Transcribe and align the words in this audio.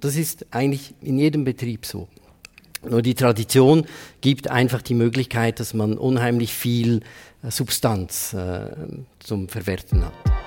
Das 0.00 0.16
ist 0.16 0.46
eigentlich 0.50 0.94
in 1.00 1.18
jedem 1.18 1.44
Betrieb 1.44 1.86
so. 1.86 2.08
Nur 2.88 3.02
die 3.02 3.14
Tradition 3.14 3.86
gibt 4.20 4.50
einfach 4.50 4.82
die 4.82 4.94
Möglichkeit, 4.94 5.60
dass 5.60 5.74
man 5.74 5.98
unheimlich 5.98 6.52
viel 6.52 7.00
äh, 7.42 7.50
Substanz 7.50 8.32
äh, 8.32 8.68
zum 9.18 9.48
Verwerten 9.48 10.04
hat. 10.04 10.45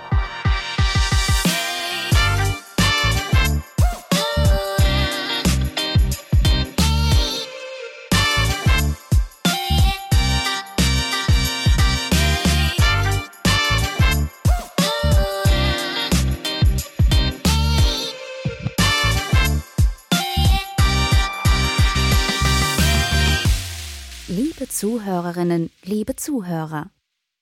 Zuhörerinnen, 25.39 25.71
liebe 25.84 26.17
Zuhörer. 26.17 26.91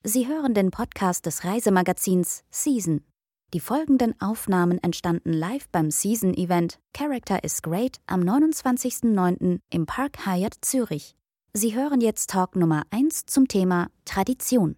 Sie 0.03 0.27
hören 0.27 0.53
den 0.53 0.69
Podcast 0.69 1.25
des 1.25 1.43
Reisemagazins 1.43 2.43
Season. 2.51 3.01
Die 3.55 3.59
folgenden 3.59 4.13
Aufnahmen 4.21 4.77
entstanden 4.83 5.33
live 5.33 5.67
beim 5.69 5.89
Season-Event 5.89 6.77
Character 6.95 7.43
is 7.43 7.63
Great 7.63 7.97
am 8.05 8.21
29.09. 8.21 9.61
im 9.71 9.85
Park 9.87 10.27
Hyatt 10.27 10.57
Zürich. 10.61 11.15
Sie 11.53 11.75
hören 11.75 11.99
jetzt 11.99 12.29
Talk 12.29 12.55
Nummer 12.55 12.83
1 12.91 13.25
zum 13.25 13.47
Thema 13.47 13.89
Tradition. 14.05 14.75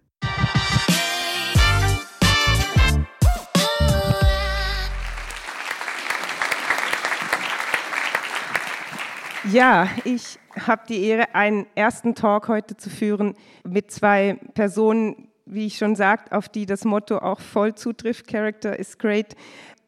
Ja, 9.48 9.88
ich 10.04 10.38
habe 10.66 10.82
die 10.86 11.02
Ehre, 11.04 11.34
einen 11.34 11.66
ersten 11.74 12.14
Talk 12.14 12.48
heute 12.48 12.76
zu 12.76 12.90
führen 12.90 13.34
mit 13.64 13.90
zwei 13.90 14.38
Personen, 14.52 15.28
wie 15.46 15.66
ich 15.66 15.78
schon 15.78 15.96
sagte, 15.96 16.36
auf 16.36 16.50
die 16.50 16.66
das 16.66 16.84
Motto 16.84 17.18
auch 17.18 17.40
voll 17.40 17.74
zutrifft, 17.74 18.26
Character 18.28 18.78
is 18.78 18.98
great. 18.98 19.34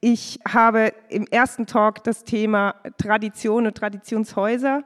Ich 0.01 0.41
habe 0.49 0.95
im 1.11 1.27
ersten 1.27 1.67
Talk 1.67 2.03
das 2.05 2.25
Thema 2.25 2.77
Tradition 2.97 3.67
und 3.67 3.77
Traditionshäuser 3.77 4.85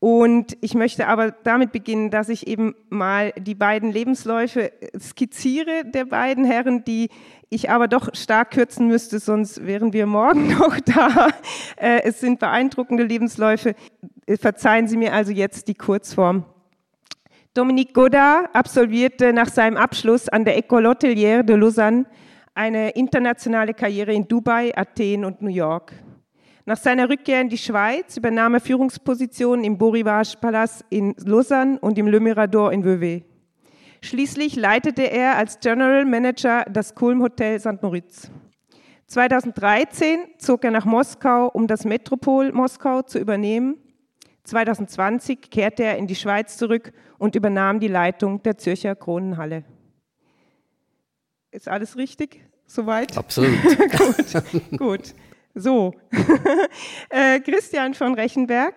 und 0.00 0.56
ich 0.60 0.74
möchte 0.74 1.08
aber 1.08 1.32
damit 1.32 1.72
beginnen, 1.72 2.10
dass 2.10 2.28
ich 2.28 2.46
eben 2.46 2.76
mal 2.88 3.32
die 3.36 3.56
beiden 3.56 3.90
Lebensläufe 3.90 4.70
skizziere 4.98 5.84
der 5.84 6.04
beiden 6.04 6.44
Herren, 6.44 6.84
die 6.84 7.08
ich 7.50 7.70
aber 7.70 7.88
doch 7.88 8.14
stark 8.14 8.52
kürzen 8.52 8.86
müsste, 8.86 9.18
sonst 9.18 9.66
wären 9.66 9.92
wir 9.92 10.06
morgen 10.06 10.48
noch 10.58 10.78
da. 10.80 11.28
Äh, 11.76 12.02
es 12.04 12.20
sind 12.20 12.38
beeindruckende 12.38 13.02
Lebensläufe. 13.02 13.74
Verzeihen 14.38 14.86
Sie 14.86 14.96
mir 14.96 15.14
also 15.14 15.32
jetzt 15.32 15.66
die 15.66 15.74
Kurzform. 15.74 16.44
Dominique 17.54 17.94
Godard 17.94 18.54
absolvierte 18.54 19.32
nach 19.32 19.48
seinem 19.48 19.76
Abschluss 19.76 20.28
an 20.28 20.44
der 20.44 20.58
École 20.58 20.86
Hôtelière 20.86 21.42
de 21.42 21.56
Lausanne 21.56 22.06
eine 22.54 22.90
internationale 22.90 23.74
Karriere 23.74 24.12
in 24.12 24.28
Dubai, 24.28 24.72
Athen 24.76 25.24
und 25.24 25.42
New 25.42 25.50
York. 25.50 25.92
Nach 26.68 26.76
seiner 26.76 27.08
Rückkehr 27.08 27.40
in 27.40 27.48
die 27.48 27.56
Schweiz 27.56 28.18
übernahm 28.18 28.52
er 28.52 28.60
Führungspositionen 28.60 29.64
im 29.64 29.78
Beau 29.78 29.88
Rivage 29.88 30.36
Palace 30.38 30.84
in 30.90 31.14
Lausanne 31.16 31.78
und 31.78 31.96
im 31.96 32.06
Le 32.08 32.20
Mirador 32.20 32.74
in 32.74 32.84
Vevey. 32.84 33.24
Schließlich 34.02 34.54
leitete 34.54 35.10
er 35.10 35.38
als 35.38 35.60
General 35.60 36.04
Manager 36.04 36.66
das 36.70 36.94
Kulm 36.94 37.22
Hotel 37.22 37.58
St. 37.58 37.80
Moritz. 37.80 38.30
2013 39.06 40.18
zog 40.36 40.62
er 40.62 40.70
nach 40.70 40.84
Moskau, 40.84 41.48
um 41.48 41.66
das 41.66 41.86
Metropol 41.86 42.52
Moskau 42.52 43.00
zu 43.00 43.18
übernehmen. 43.18 43.78
2020 44.44 45.50
kehrte 45.50 45.84
er 45.84 45.96
in 45.96 46.06
die 46.06 46.16
Schweiz 46.16 46.58
zurück 46.58 46.92
und 47.16 47.34
übernahm 47.34 47.80
die 47.80 47.88
Leitung 47.88 48.42
der 48.42 48.58
Zürcher 48.58 48.94
Kronenhalle. 48.94 49.64
Ist 51.50 51.66
alles 51.66 51.96
richtig? 51.96 52.44
Soweit? 52.66 53.16
Absolut. 53.16 53.56
gut, 53.96 54.78
gut. 54.78 55.14
So, 55.58 55.92
äh, 57.10 57.40
Christian 57.40 57.92
von 57.92 58.14
Rechenberg 58.14 58.74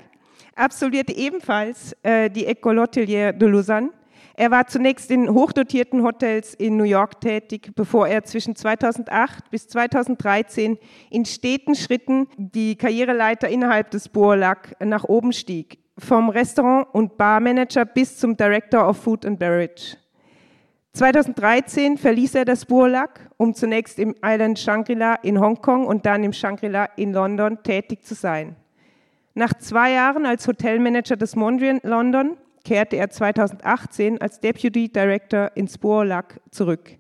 absolvierte 0.56 1.16
ebenfalls 1.16 1.96
äh, 2.02 2.28
die 2.30 2.48
École 2.48 2.82
Hôtelière 2.82 3.34
de 3.34 3.48
Lausanne. 3.48 3.92
Er 4.36 4.50
war 4.50 4.66
zunächst 4.66 5.12
in 5.12 5.30
hochdotierten 5.30 6.02
Hotels 6.02 6.56
in 6.56 6.78
New 6.78 6.86
York 6.86 7.22
tätig, 7.22 7.74
bevor 7.76 8.08
er 8.08 8.24
zwischen 8.24 8.56
2008 8.56 9.52
bis 9.52 9.68
2013 9.68 10.80
in 11.12 11.26
steten 11.26 11.76
Schritten 11.76 12.28
die 12.38 12.76
Karriereleiter 12.76 13.48
innerhalb 13.48 13.92
des 13.92 14.10
Bourlac 14.10 14.76
nach 14.80 15.04
oben 15.04 15.34
stieg, 15.34 15.78
vom 16.00 16.30
Restaurant- 16.30 16.88
und 16.94 17.16
Barmanager 17.16 17.86
bis 17.86 18.18
zum 18.18 18.36
Director 18.36 18.90
of 18.90 18.98
Food 18.98 19.24
and 19.28 19.38
Beverage. 19.38 20.01
2013 20.94 21.98
verließ 21.98 22.36
er 22.36 22.46
das 22.46 22.66
Burlak, 22.66 23.30
um 23.38 23.54
zunächst 23.54 23.98
im 23.98 24.16
Island 24.24 24.60
Shangri-La 24.60 25.16
in 25.16 25.40
Hongkong 25.40 25.88
und 25.88 26.06
dann 26.06 26.24
im 26.24 26.34
Shangri-La 26.34 26.86
in 26.98 27.14
London 27.14 27.64
tätig 27.64 28.04
zu 28.04 28.14
sein. 28.14 28.58
Nach 29.34 29.54
zwei 29.54 29.94
Jahren 29.94 30.26
als 30.26 30.46
Hotelmanager 30.48 31.16
des 31.16 31.38
Mondrian 31.38 31.80
London 31.84 32.36
kehrte 32.66 32.98
er 32.98 33.10
2018 33.10 34.20
als 34.22 34.42
Deputy 34.42 34.90
Director 34.90 35.52
ins 35.56 35.78
Burlak 35.78 36.42
zurück. 36.52 36.98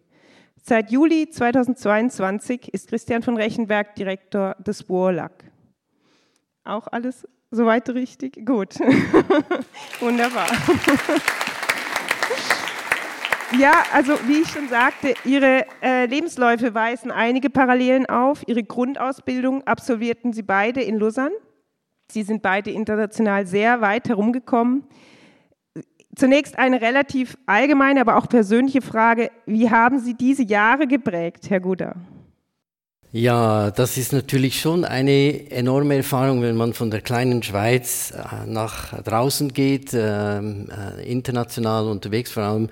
Seit 0.63 0.91
Juli 0.91 1.29
2022 1.29 2.73
ist 2.73 2.87
Christian 2.87 3.23
von 3.23 3.35
Rechenberg 3.35 3.95
Direktor 3.95 4.55
des 4.59 4.83
Burlak. 4.83 5.43
Auch 6.63 6.87
alles 6.87 7.27
soweit 7.49 7.89
richtig? 7.89 8.45
Gut. 8.45 8.79
Wunderbar. 9.99 10.47
Ja, 13.59 13.83
also 13.93 14.13
wie 14.27 14.41
ich 14.41 14.47
schon 14.47 14.69
sagte, 14.69 15.13
Ihre 15.25 15.65
äh, 15.81 16.05
Lebensläufe 16.05 16.73
weisen 16.73 17.11
einige 17.11 17.49
Parallelen 17.49 18.05
auf. 18.05 18.43
Ihre 18.47 18.63
Grundausbildung 18.63 19.67
absolvierten 19.67 20.31
Sie 20.31 20.41
beide 20.41 20.81
in 20.81 20.97
Lausanne. 20.97 21.35
Sie 22.09 22.23
sind 22.23 22.41
beide 22.41 22.71
international 22.71 23.45
sehr 23.45 23.81
weit 23.81 24.07
herumgekommen. 24.07 24.83
Zunächst 26.15 26.57
eine 26.57 26.81
relativ 26.81 27.37
allgemeine, 27.45 28.01
aber 28.01 28.17
auch 28.17 28.27
persönliche 28.27 28.81
Frage. 28.81 29.31
Wie 29.45 29.69
haben 29.69 29.99
Sie 29.99 30.13
diese 30.13 30.43
Jahre 30.43 30.87
geprägt, 30.87 31.49
Herr 31.49 31.59
Guder? 31.59 31.95
Ja, 33.13 33.71
das 33.71 33.97
ist 33.97 34.13
natürlich 34.13 34.61
schon 34.61 34.85
eine 34.85 35.51
enorme 35.51 35.97
Erfahrung, 35.97 36.41
wenn 36.41 36.55
man 36.55 36.73
von 36.73 36.89
der 36.89 37.01
kleinen 37.01 37.43
Schweiz 37.43 38.11
äh, 38.11 38.49
nach 38.49 39.01
draußen 39.03 39.51
geht, 39.51 39.91
ähm, 39.93 40.69
äh, 40.69 41.11
international 41.11 41.89
unterwegs, 41.89 42.31
vor 42.31 42.43
allem 42.43 42.69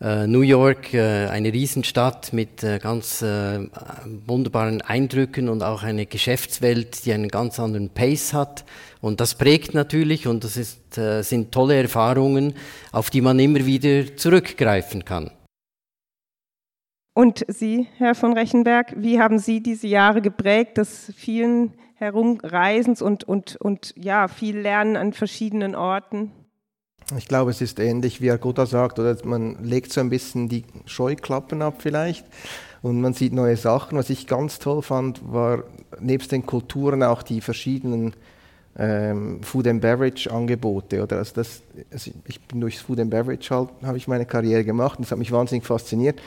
New 0.00 0.40
York, 0.40 0.94
äh, 0.94 1.26
eine 1.26 1.52
Riesenstadt 1.52 2.32
mit 2.32 2.64
äh, 2.64 2.78
ganz 2.78 3.22
wunderbaren 3.22 4.80
Eindrücken 4.80 5.48
und 5.48 5.62
auch 5.62 5.82
eine 5.82 6.06
Geschäftswelt, 6.06 7.04
die 7.04 7.12
einen 7.12 7.28
ganz 7.28 7.60
anderen 7.60 7.90
Pace 7.90 8.32
hat. 8.32 8.64
Und 9.00 9.20
das 9.20 9.36
prägt 9.36 9.74
natürlich 9.74 10.26
und 10.26 10.44
das 10.44 10.56
ist, 10.56 10.80
sind 11.20 11.52
tolle 11.52 11.80
Erfahrungen, 11.80 12.54
auf 12.92 13.10
die 13.10 13.20
man 13.20 13.38
immer 13.38 13.66
wieder 13.66 14.16
zurückgreifen 14.16 15.04
kann. 15.04 15.30
Und 17.14 17.44
Sie, 17.48 17.88
Herr 17.98 18.14
von 18.14 18.32
Rechenberg, 18.32 18.94
wie 18.96 19.20
haben 19.20 19.38
Sie 19.38 19.62
diese 19.62 19.86
Jahre 19.86 20.22
geprägt, 20.22 20.78
des 20.78 21.12
vielen 21.14 21.74
Herumreisens 21.96 23.02
und, 23.02 23.24
und, 23.24 23.56
und 23.56 23.94
ja, 23.96 24.28
viel 24.28 24.58
Lernen 24.58 24.96
an 24.96 25.12
verschiedenen 25.12 25.74
Orten? 25.74 26.32
Ich 27.18 27.28
glaube, 27.28 27.50
es 27.50 27.60
ist 27.60 27.78
ähnlich, 27.78 28.20
wie 28.20 28.28
Goda 28.38 28.66
sagt, 28.66 28.98
oder 28.98 29.16
man 29.24 29.62
legt 29.62 29.92
so 29.92 30.00
ein 30.00 30.10
bisschen 30.10 30.48
die 30.48 30.64
Scheuklappen 30.86 31.62
ab 31.62 31.76
vielleicht 31.78 32.24
und 32.80 33.00
man 33.00 33.12
sieht 33.12 33.32
neue 33.32 33.56
Sachen. 33.56 33.98
Was 33.98 34.10
ich 34.10 34.26
ganz 34.26 34.58
toll 34.58 34.82
fand, 34.82 35.20
war 35.32 35.64
nebst 36.00 36.32
den 36.32 36.46
Kulturen 36.46 37.02
auch 37.02 37.22
die 37.22 37.40
verschiedenen 37.40 38.14
ähm, 38.78 39.42
Food 39.42 39.66
and 39.66 39.80
Beverage 39.80 40.30
Angebote. 40.30 41.02
Oder 41.02 41.18
also 41.18 41.32
das, 41.34 41.62
also 41.90 42.10
ich 42.26 42.40
bin 42.40 42.60
durchs 42.60 42.80
Food 42.80 43.00
and 43.00 43.10
Beverage 43.10 43.54
halt, 43.54 43.68
habe 43.82 43.98
ich 43.98 44.08
meine 44.08 44.26
Karriere 44.26 44.64
gemacht 44.64 44.98
und 44.98 45.04
das 45.04 45.12
hat 45.12 45.18
mich 45.18 45.32
wahnsinnig 45.32 45.64
fasziniert. 45.64 46.20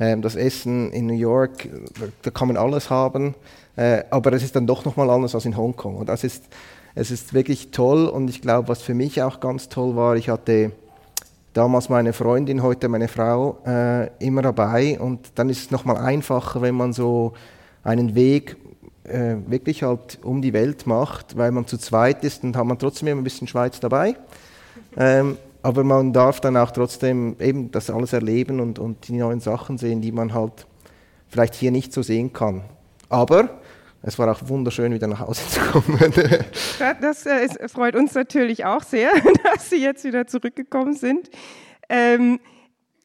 Ähm, 0.00 0.22
das 0.22 0.34
Essen 0.34 0.90
in 0.92 1.06
New 1.06 1.14
York, 1.14 1.68
da 2.22 2.30
kann 2.30 2.48
man 2.48 2.56
alles 2.56 2.90
haben, 2.90 3.34
äh, 3.76 4.02
aber 4.10 4.32
es 4.32 4.42
ist 4.42 4.56
dann 4.56 4.66
doch 4.66 4.84
nochmal 4.84 5.08
anders 5.10 5.34
als 5.34 5.44
in 5.44 5.56
Hongkong. 5.56 5.96
Und 5.96 6.08
das 6.08 6.24
ist 6.24 6.44
es 6.94 7.10
ist 7.10 7.34
wirklich 7.34 7.70
toll 7.70 8.06
und 8.06 8.28
ich 8.28 8.40
glaube, 8.40 8.68
was 8.68 8.82
für 8.82 8.94
mich 8.94 9.22
auch 9.22 9.40
ganz 9.40 9.68
toll 9.68 9.96
war, 9.96 10.16
ich 10.16 10.28
hatte 10.28 10.72
damals 11.52 11.88
meine 11.88 12.12
Freundin, 12.12 12.62
heute 12.62 12.88
meine 12.88 13.08
Frau 13.08 13.58
äh, 13.66 14.08
immer 14.18 14.42
dabei 14.42 14.98
und 15.00 15.32
dann 15.34 15.48
ist 15.48 15.62
es 15.62 15.70
nochmal 15.70 15.98
einfacher, 15.98 16.62
wenn 16.62 16.74
man 16.74 16.92
so 16.92 17.32
einen 17.82 18.14
Weg 18.14 18.56
äh, 19.04 19.36
wirklich 19.46 19.82
halt 19.82 20.18
um 20.22 20.40
die 20.40 20.52
Welt 20.52 20.86
macht, 20.86 21.36
weil 21.36 21.50
man 21.50 21.66
zu 21.66 21.78
zweit 21.78 22.24
ist 22.24 22.44
und 22.44 22.56
hat 22.56 22.64
man 22.64 22.78
trotzdem 22.78 23.08
immer 23.08 23.20
ein 23.20 23.24
bisschen 23.24 23.48
Schweiz 23.48 23.80
dabei. 23.80 24.16
Ähm, 24.96 25.36
aber 25.62 25.82
man 25.82 26.12
darf 26.12 26.40
dann 26.40 26.56
auch 26.56 26.70
trotzdem 26.70 27.36
eben 27.40 27.70
das 27.70 27.90
alles 27.90 28.12
erleben 28.12 28.60
und, 28.60 28.78
und 28.78 29.08
die 29.08 29.14
neuen 29.14 29.40
Sachen 29.40 29.78
sehen, 29.78 30.00
die 30.00 30.12
man 30.12 30.34
halt 30.34 30.66
vielleicht 31.28 31.54
hier 31.54 31.70
nicht 31.70 31.92
so 31.92 32.02
sehen 32.02 32.32
kann. 32.32 32.62
Aber 33.08 33.48
es 34.06 34.18
war 34.18 34.30
auch 34.30 34.46
wunderschön, 34.48 34.92
wieder 34.92 35.06
nach 35.06 35.20
Hause 35.20 35.48
zu 35.48 35.60
kommen. 35.60 35.98
das 37.00 37.24
äh, 37.24 37.46
ist, 37.46 37.58
freut 37.70 37.96
uns 37.96 38.14
natürlich 38.14 38.64
auch 38.66 38.82
sehr, 38.82 39.10
dass 39.44 39.70
Sie 39.70 39.82
jetzt 39.82 40.04
wieder 40.04 40.26
zurückgekommen 40.26 40.94
sind. 40.94 41.30
Ähm, 41.88 42.38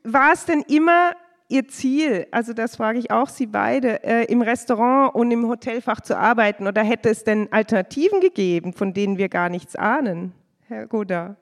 war 0.03 0.33
es 0.33 0.45
denn 0.45 0.61
immer 0.67 1.13
Ihr 1.47 1.67
Ziel, 1.67 2.27
also 2.31 2.53
das 2.53 2.75
frage 2.75 2.99
ich 2.99 3.11
auch 3.11 3.29
Sie 3.29 3.47
beide, 3.47 4.03
äh, 4.03 4.25
im 4.25 4.41
Restaurant 4.41 5.15
und 5.15 5.31
im 5.31 5.47
Hotelfach 5.47 6.01
zu 6.01 6.17
arbeiten? 6.17 6.67
Oder 6.67 6.83
hätte 6.83 7.09
es 7.09 7.23
denn 7.23 7.51
Alternativen 7.51 8.19
gegeben, 8.19 8.73
von 8.73 8.93
denen 8.93 9.17
wir 9.17 9.29
gar 9.29 9.49
nichts 9.49 9.75
ahnen, 9.75 10.33
Herr 10.67 10.85
Goda? 10.85 11.37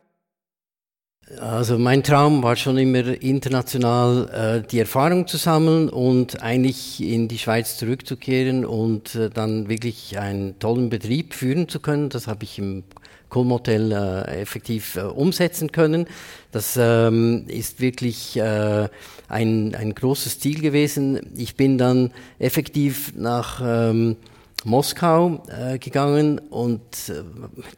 Also 1.42 1.78
mein 1.78 2.04
Traum 2.04 2.42
war 2.42 2.56
schon 2.56 2.78
immer 2.78 3.22
international 3.22 4.62
äh, 4.64 4.68
die 4.68 4.80
Erfahrung 4.80 5.28
zu 5.28 5.36
sammeln 5.36 5.90
und 5.90 6.42
eigentlich 6.42 7.04
in 7.04 7.28
die 7.28 7.38
Schweiz 7.38 7.78
zurückzukehren 7.78 8.66
und 8.66 9.14
äh, 9.16 9.30
dann 9.30 9.68
wirklich 9.68 10.18
einen 10.18 10.58
tollen 10.60 10.90
Betrieb 10.90 11.34
führen 11.34 11.68
zu 11.68 11.82
können. 11.82 12.08
Das 12.08 12.28
habe 12.28 12.46
ich 12.46 12.58
im 12.60 12.84
Kulmhotel 13.28 13.92
äh, 13.92 14.42
effektiv 14.42 14.96
äh, 14.96 15.02
umsetzen 15.02 15.74
können. 15.74 16.08
Das 16.54 16.80
ähm, 16.80 17.44
ist 17.48 17.82
wirklich 17.82 18.38
äh, 18.38 18.88
ein, 19.28 19.76
ein 19.76 19.96
großes 19.96 20.40
Ziel 20.40 20.62
gewesen. 20.62 21.20
Ich 21.36 21.58
bin 21.58 21.78
dann 21.78 22.12
effektiv 22.40 23.12
nach 23.18 23.62
ähm, 23.62 24.16
Moskau 24.64 25.44
äh, 25.48 25.78
gegangen 25.78 26.40
und 26.40 26.82
äh, 27.10 27.24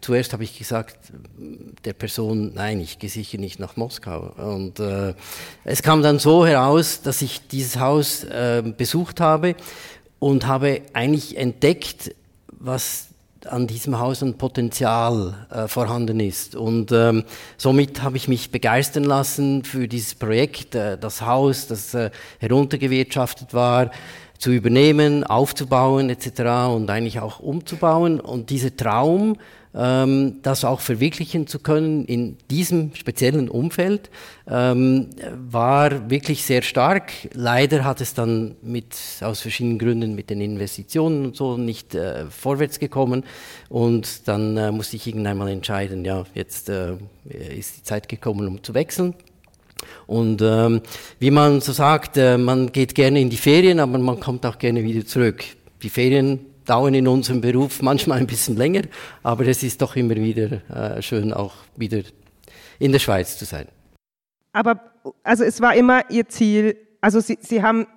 zuerst 0.01 0.33
habe 0.33 0.43
ich 0.43 0.57
gesagt 0.57 0.97
der 1.85 1.93
Person, 1.93 2.53
nein, 2.53 2.79
ich 2.79 2.99
gehe 2.99 3.09
sicher 3.09 3.37
nicht 3.37 3.59
nach 3.59 3.75
Moskau. 3.75 4.31
Und 4.37 4.79
äh, 4.79 5.13
es 5.65 5.83
kam 5.83 6.01
dann 6.01 6.19
so 6.19 6.45
heraus, 6.45 7.01
dass 7.01 7.21
ich 7.21 7.47
dieses 7.47 7.79
Haus 7.79 8.23
äh, 8.23 8.63
besucht 8.75 9.19
habe 9.19 9.55
und 10.19 10.47
habe 10.47 10.81
eigentlich 10.93 11.37
entdeckt, 11.37 12.15
was 12.51 13.09
an 13.45 13.67
diesem 13.67 13.99
Haus 13.99 14.21
ein 14.21 14.37
Potenzial 14.37 15.47
äh, 15.49 15.67
vorhanden 15.67 16.19
ist. 16.19 16.55
Und 16.55 16.91
ähm, 16.91 17.23
somit 17.57 18.01
habe 18.01 18.17
ich 18.17 18.27
mich 18.27 18.51
begeistern 18.51 19.03
lassen 19.03 19.63
für 19.63 19.87
dieses 19.87 20.15
Projekt, 20.15 20.75
äh, 20.75 20.97
das 20.97 21.21
Haus, 21.21 21.67
das 21.67 21.93
äh, 21.93 22.11
heruntergewirtschaftet 22.39 23.53
war, 23.53 23.91
zu 24.39 24.51
übernehmen, 24.51 25.25
aufzubauen 25.25 26.09
etc. 26.09 26.71
und 26.73 26.89
eigentlich 26.89 27.19
auch 27.19 27.39
umzubauen. 27.39 28.21
Und 28.21 28.49
dieser 28.49 28.75
Traum, 28.75 29.35
ähm, 29.75 30.37
das 30.41 30.63
auch 30.63 30.79
verwirklichen 30.79 31.45
zu 31.45 31.59
können 31.59 32.05
in 32.05 32.37
diesem 32.49 32.95
speziellen 32.95 33.49
Umfeld, 33.49 34.09
ähm, 34.47 35.09
war 35.35 36.09
wirklich 36.09 36.45
sehr 36.45 36.61
stark. 36.61 37.11
Leider 37.33 37.83
hat 37.83 37.99
es 37.99 38.13
dann 38.13 38.55
mit, 38.61 38.95
aus 39.19 39.41
verschiedenen 39.41 39.77
Gründen 39.77 40.15
mit 40.15 40.29
den 40.29 40.39
Investitionen 40.39 41.25
und 41.25 41.35
so 41.35 41.57
nicht 41.57 41.93
äh, 41.93 42.25
vorwärts 42.27 42.79
gekommen. 42.79 43.25
Und 43.67 44.27
dann 44.29 44.55
äh, 44.55 44.71
musste 44.71 44.95
ich 44.95 45.05
irgendwann 45.05 45.37
mal 45.37 45.49
entscheiden, 45.49 46.05
ja, 46.05 46.23
jetzt 46.33 46.69
äh, 46.69 46.93
ist 47.25 47.77
die 47.77 47.83
Zeit 47.83 48.07
gekommen, 48.07 48.47
um 48.47 48.63
zu 48.63 48.73
wechseln. 48.73 49.15
Und 50.07 50.41
ähm, 50.41 50.81
wie 51.19 51.31
man 51.31 51.61
so 51.61 51.71
sagt, 51.71 52.17
äh, 52.17 52.37
man 52.37 52.71
geht 52.71 52.95
gerne 52.95 53.21
in 53.21 53.29
die 53.29 53.37
Ferien, 53.37 53.79
aber 53.79 53.97
man 53.97 54.19
kommt 54.19 54.45
auch 54.45 54.57
gerne 54.57 54.83
wieder 54.83 55.05
zurück. 55.05 55.43
Die 55.81 55.89
Ferien 55.89 56.45
dauern 56.65 56.93
in 56.93 57.07
unserem 57.07 57.41
Beruf 57.41 57.81
manchmal 57.81 58.19
ein 58.19 58.27
bisschen 58.27 58.55
länger, 58.55 58.83
aber 59.23 59.47
es 59.47 59.63
ist 59.63 59.81
doch 59.81 59.95
immer 59.95 60.15
wieder 60.15 60.61
äh, 60.69 61.01
schön, 61.01 61.33
auch 61.33 61.53
wieder 61.75 62.01
in 62.77 62.91
der 62.91 62.99
Schweiz 62.99 63.37
zu 63.37 63.45
sein. 63.45 63.67
Aber 64.51 64.79
also 65.23 65.43
es 65.43 65.61
war 65.61 65.75
immer 65.75 66.09
Ihr 66.11 66.27
Ziel, 66.27 66.77
also 67.01 67.19
Sie, 67.19 67.37
Sie 67.41 67.63
haben 67.63 67.87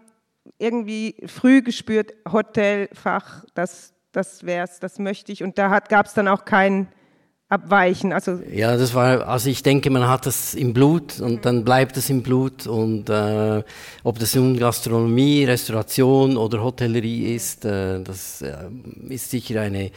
irgendwie 0.58 1.17
früh 1.26 1.62
gespürt, 1.62 2.14
Hotelfach, 2.31 3.44
das, 3.55 3.93
das 4.12 4.44
wäre 4.44 4.64
es, 4.64 4.81
das 4.81 4.99
möchte 4.99 5.32
ich. 5.32 5.43
Und 5.43 5.58
da 5.58 5.81
gab 5.81 6.06
es 6.06 6.14
dann 6.14 6.29
auch 6.29 6.44
keinen 6.44 6.88
abweichen. 7.52 8.12
Also 8.12 8.40
ja, 8.50 8.76
das 8.76 8.94
war, 8.94 9.28
also 9.28 9.50
ich 9.50 9.62
denke, 9.62 9.90
man 9.90 10.08
hat 10.08 10.25
das 10.25 10.54
im 10.54 10.72
Blut 10.72 11.20
und 11.20 11.44
dann 11.44 11.64
bleibt 11.64 11.96
es 11.99 12.08
im 12.08 12.22
Blut 12.22 12.66
und 12.66 13.10
äh, 13.10 13.62
ob 14.02 14.19
das 14.19 14.34
nun 14.34 14.58
Gastronomie, 14.58 15.44
Restauration 15.44 16.38
oder 16.38 16.62
Hotellerie 16.62 17.34
ist, 17.34 17.66
äh, 17.66 18.02
das 18.02 18.40
äh, 18.40 18.54
ist 19.10 19.31
sicher 19.31 19.60
eine, 19.60 19.90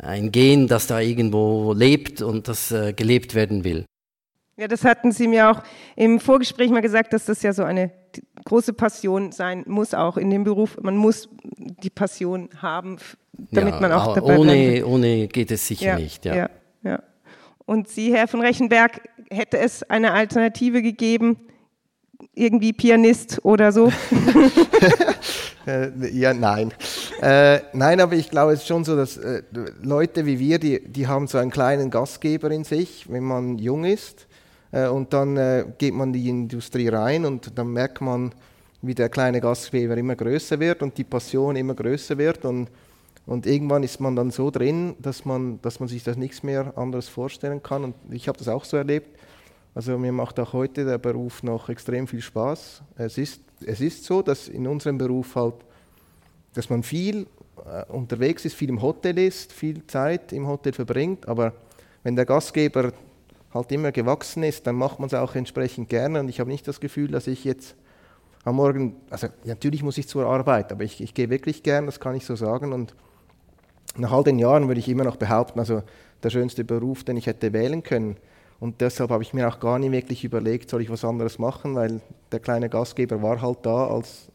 ein 0.00 0.30
Gen, 0.30 0.68
das 0.68 0.86
da 0.86 1.00
irgendwo 1.00 1.72
lebt 1.72 2.20
und 2.20 2.48
das 2.48 2.70
äh, 2.70 2.92
gelebt 2.92 3.34
werden 3.34 3.64
will. 3.64 3.86
Ja, 4.58 4.68
das 4.68 4.84
hatten 4.84 5.10
Sie 5.10 5.26
mir 5.26 5.50
auch 5.50 5.62
im 5.96 6.20
Vorgespräch 6.20 6.70
mal 6.70 6.82
gesagt, 6.82 7.14
dass 7.14 7.24
das 7.24 7.40
ja 7.42 7.54
so 7.54 7.64
eine 7.64 7.92
große 8.44 8.74
Passion 8.74 9.32
sein 9.32 9.64
muss, 9.66 9.94
auch 9.94 10.18
in 10.18 10.28
dem 10.28 10.44
Beruf. 10.44 10.76
Man 10.82 10.98
muss 10.98 11.30
die 11.56 11.88
Passion 11.88 12.50
haben, 12.60 12.98
damit 13.32 13.72
ja, 13.74 13.80
man 13.80 13.92
auch 13.92 14.14
dabei 14.14 14.38
ohne, 14.38 14.52
bleibt. 14.52 14.86
Ohne 14.86 15.28
geht 15.28 15.50
es 15.50 15.66
sicher 15.66 15.86
ja, 15.86 15.98
nicht. 15.98 16.26
Ja. 16.26 16.36
ja. 16.36 16.50
Ja. 16.82 17.02
Und 17.66 17.88
Sie, 17.88 18.12
Herr 18.12 18.28
von 18.28 18.40
Rechenberg, 18.40 19.00
hätte 19.30 19.58
es 19.58 19.82
eine 19.84 20.12
Alternative 20.12 20.82
gegeben, 20.82 21.36
irgendwie 22.34 22.72
Pianist 22.72 23.44
oder 23.44 23.72
so? 23.72 23.92
Äh, 25.66 25.90
ja, 26.12 26.32
nein. 26.32 26.72
Äh, 27.20 27.60
nein, 27.74 28.00
aber 28.00 28.14
ich 28.14 28.30
glaube, 28.30 28.52
es 28.52 28.60
ist 28.60 28.66
schon 28.66 28.84
so, 28.84 28.96
dass 28.96 29.18
äh, 29.18 29.42
Leute 29.82 30.24
wie 30.24 30.38
wir, 30.38 30.58
die, 30.58 30.80
die 30.82 31.06
haben 31.06 31.26
so 31.26 31.38
einen 31.38 31.50
kleinen 31.50 31.90
Gastgeber 31.90 32.50
in 32.50 32.64
sich, 32.64 33.10
wenn 33.10 33.24
man 33.24 33.58
jung 33.58 33.84
ist. 33.84 34.26
Äh, 34.72 34.88
und 34.88 35.12
dann 35.12 35.36
äh, 35.36 35.66
geht 35.78 35.94
man 35.94 36.08
in 36.08 36.12
die 36.14 36.28
Industrie 36.28 36.88
rein 36.88 37.26
und 37.26 37.58
dann 37.58 37.72
merkt 37.72 38.00
man, 38.00 38.32
wie 38.82 38.94
der 38.94 39.10
kleine 39.10 39.40
Gastgeber 39.40 39.96
immer 39.96 40.16
größer 40.16 40.58
wird 40.58 40.82
und 40.82 40.96
die 40.96 41.04
Passion 41.04 41.56
immer 41.56 41.74
größer 41.74 42.16
wird. 42.16 42.44
Und 42.44 42.70
und 43.30 43.46
irgendwann 43.46 43.84
ist 43.84 44.00
man 44.00 44.16
dann 44.16 44.32
so 44.32 44.50
drin, 44.50 44.96
dass 44.98 45.24
man, 45.24 45.62
dass 45.62 45.78
man 45.78 45.88
sich 45.88 46.02
das 46.02 46.16
nichts 46.16 46.42
mehr 46.42 46.76
anderes 46.76 47.08
vorstellen 47.08 47.62
kann. 47.62 47.84
Und 47.84 47.94
ich 48.10 48.26
habe 48.26 48.36
das 48.36 48.48
auch 48.48 48.64
so 48.64 48.76
erlebt. 48.76 49.16
Also 49.72 49.96
mir 49.98 50.10
macht 50.10 50.40
auch 50.40 50.52
heute 50.52 50.84
der 50.84 50.98
Beruf 50.98 51.44
noch 51.44 51.68
extrem 51.68 52.08
viel 52.08 52.22
Spaß. 52.22 52.82
Es 52.96 53.18
ist, 53.18 53.40
es 53.64 53.80
ist 53.80 54.02
so, 54.02 54.20
dass 54.20 54.48
in 54.48 54.66
unserem 54.66 54.98
Beruf 54.98 55.36
halt, 55.36 55.54
dass 56.54 56.70
man 56.70 56.82
viel 56.82 57.28
äh, 57.64 57.84
unterwegs 57.92 58.44
ist, 58.46 58.54
viel 58.54 58.68
im 58.68 58.82
Hotel 58.82 59.16
ist, 59.16 59.52
viel 59.52 59.86
Zeit 59.86 60.32
im 60.32 60.48
Hotel 60.48 60.72
verbringt. 60.72 61.28
Aber 61.28 61.52
wenn 62.02 62.16
der 62.16 62.26
Gastgeber 62.26 62.92
halt 63.54 63.70
immer 63.70 63.92
gewachsen 63.92 64.42
ist, 64.42 64.66
dann 64.66 64.74
macht 64.74 64.98
man 64.98 65.06
es 65.06 65.14
auch 65.14 65.36
entsprechend 65.36 65.88
gerne. 65.88 66.18
Und 66.18 66.30
ich 66.30 66.40
habe 66.40 66.50
nicht 66.50 66.66
das 66.66 66.80
Gefühl, 66.80 67.06
dass 67.06 67.28
ich 67.28 67.44
jetzt 67.44 67.76
am 68.42 68.56
Morgen, 68.56 68.96
also 69.08 69.28
natürlich 69.44 69.84
muss 69.84 69.98
ich 69.98 70.08
zur 70.08 70.26
Arbeit, 70.26 70.72
aber 70.72 70.82
ich, 70.82 71.00
ich 71.00 71.14
gehe 71.14 71.30
wirklich 71.30 71.62
gern, 71.62 71.86
das 71.86 72.00
kann 72.00 72.16
ich 72.16 72.26
so 72.26 72.34
sagen. 72.34 72.72
Und 72.72 72.92
nach 73.96 74.12
all 74.12 74.24
den 74.24 74.38
Jahren 74.38 74.68
würde 74.68 74.80
ich 74.80 74.88
immer 74.88 75.04
noch 75.04 75.16
behaupten, 75.16 75.58
also 75.58 75.82
der 76.22 76.30
schönste 76.30 76.64
Beruf, 76.64 77.04
den 77.04 77.16
ich 77.16 77.26
hätte 77.26 77.52
wählen 77.52 77.82
können. 77.82 78.16
Und 78.60 78.80
deshalb 78.82 79.10
habe 79.10 79.22
ich 79.22 79.32
mir 79.32 79.48
auch 79.48 79.58
gar 79.58 79.78
nicht 79.78 79.90
wirklich 79.90 80.22
überlegt, 80.22 80.68
soll 80.68 80.82
ich 80.82 80.90
was 80.90 81.04
anderes 81.04 81.38
machen, 81.38 81.74
weil 81.74 82.00
der 82.30 82.40
kleine 82.40 82.68
Gastgeber 82.68 83.22
war 83.22 83.40
halt 83.40 83.58
da, 83.62 83.86
als, 83.86 84.28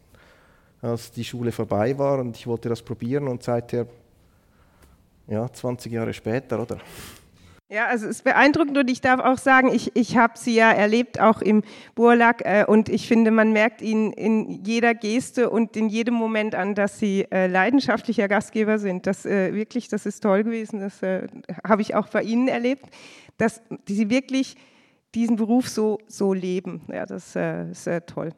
als 0.82 1.12
die 1.12 1.24
Schule 1.24 1.52
vorbei 1.52 1.96
war 1.96 2.18
und 2.18 2.36
ich 2.36 2.46
wollte 2.46 2.68
das 2.68 2.82
probieren 2.82 3.28
und 3.28 3.42
seither, 3.44 3.86
ja, 5.28 5.50
20 5.50 5.92
Jahre 5.92 6.12
später, 6.12 6.60
oder? 6.60 6.78
Ja, 7.68 7.86
also 7.86 8.06
es 8.06 8.18
ist 8.18 8.24
beeindruckend 8.24 8.78
und 8.78 8.88
ich 8.88 9.00
darf 9.00 9.18
auch 9.18 9.38
sagen, 9.38 9.74
ich, 9.74 9.90
ich 9.96 10.16
habe 10.16 10.34
sie 10.38 10.54
ja 10.54 10.70
erlebt, 10.70 11.18
auch 11.18 11.42
im 11.42 11.64
Burlak 11.96 12.42
äh, 12.44 12.64
und 12.64 12.88
ich 12.88 13.08
finde, 13.08 13.32
man 13.32 13.52
merkt 13.52 13.82
ihnen 13.82 14.12
in 14.12 14.64
jeder 14.64 14.94
Geste 14.94 15.50
und 15.50 15.76
in 15.76 15.88
jedem 15.88 16.14
Moment 16.14 16.54
an, 16.54 16.76
dass 16.76 17.00
sie 17.00 17.26
äh, 17.32 17.48
leidenschaftlicher 17.48 18.28
Gastgeber 18.28 18.78
sind. 18.78 19.08
Das 19.08 19.26
äh, 19.26 19.52
wirklich, 19.52 19.88
das 19.88 20.06
ist 20.06 20.20
toll 20.20 20.44
gewesen, 20.44 20.78
das 20.78 21.02
äh, 21.02 21.26
habe 21.66 21.82
ich 21.82 21.96
auch 21.96 22.08
bei 22.08 22.22
Ihnen 22.22 22.46
erlebt, 22.46 22.84
dass 23.36 23.60
sie 23.88 24.10
wirklich 24.10 24.54
diesen 25.16 25.34
Beruf 25.34 25.68
so, 25.68 25.98
so 26.06 26.32
leben. 26.32 26.82
Ja, 26.86 27.04
das 27.04 27.34
ist 27.34 27.86
äh, 27.88 28.00
toll. 28.02 28.30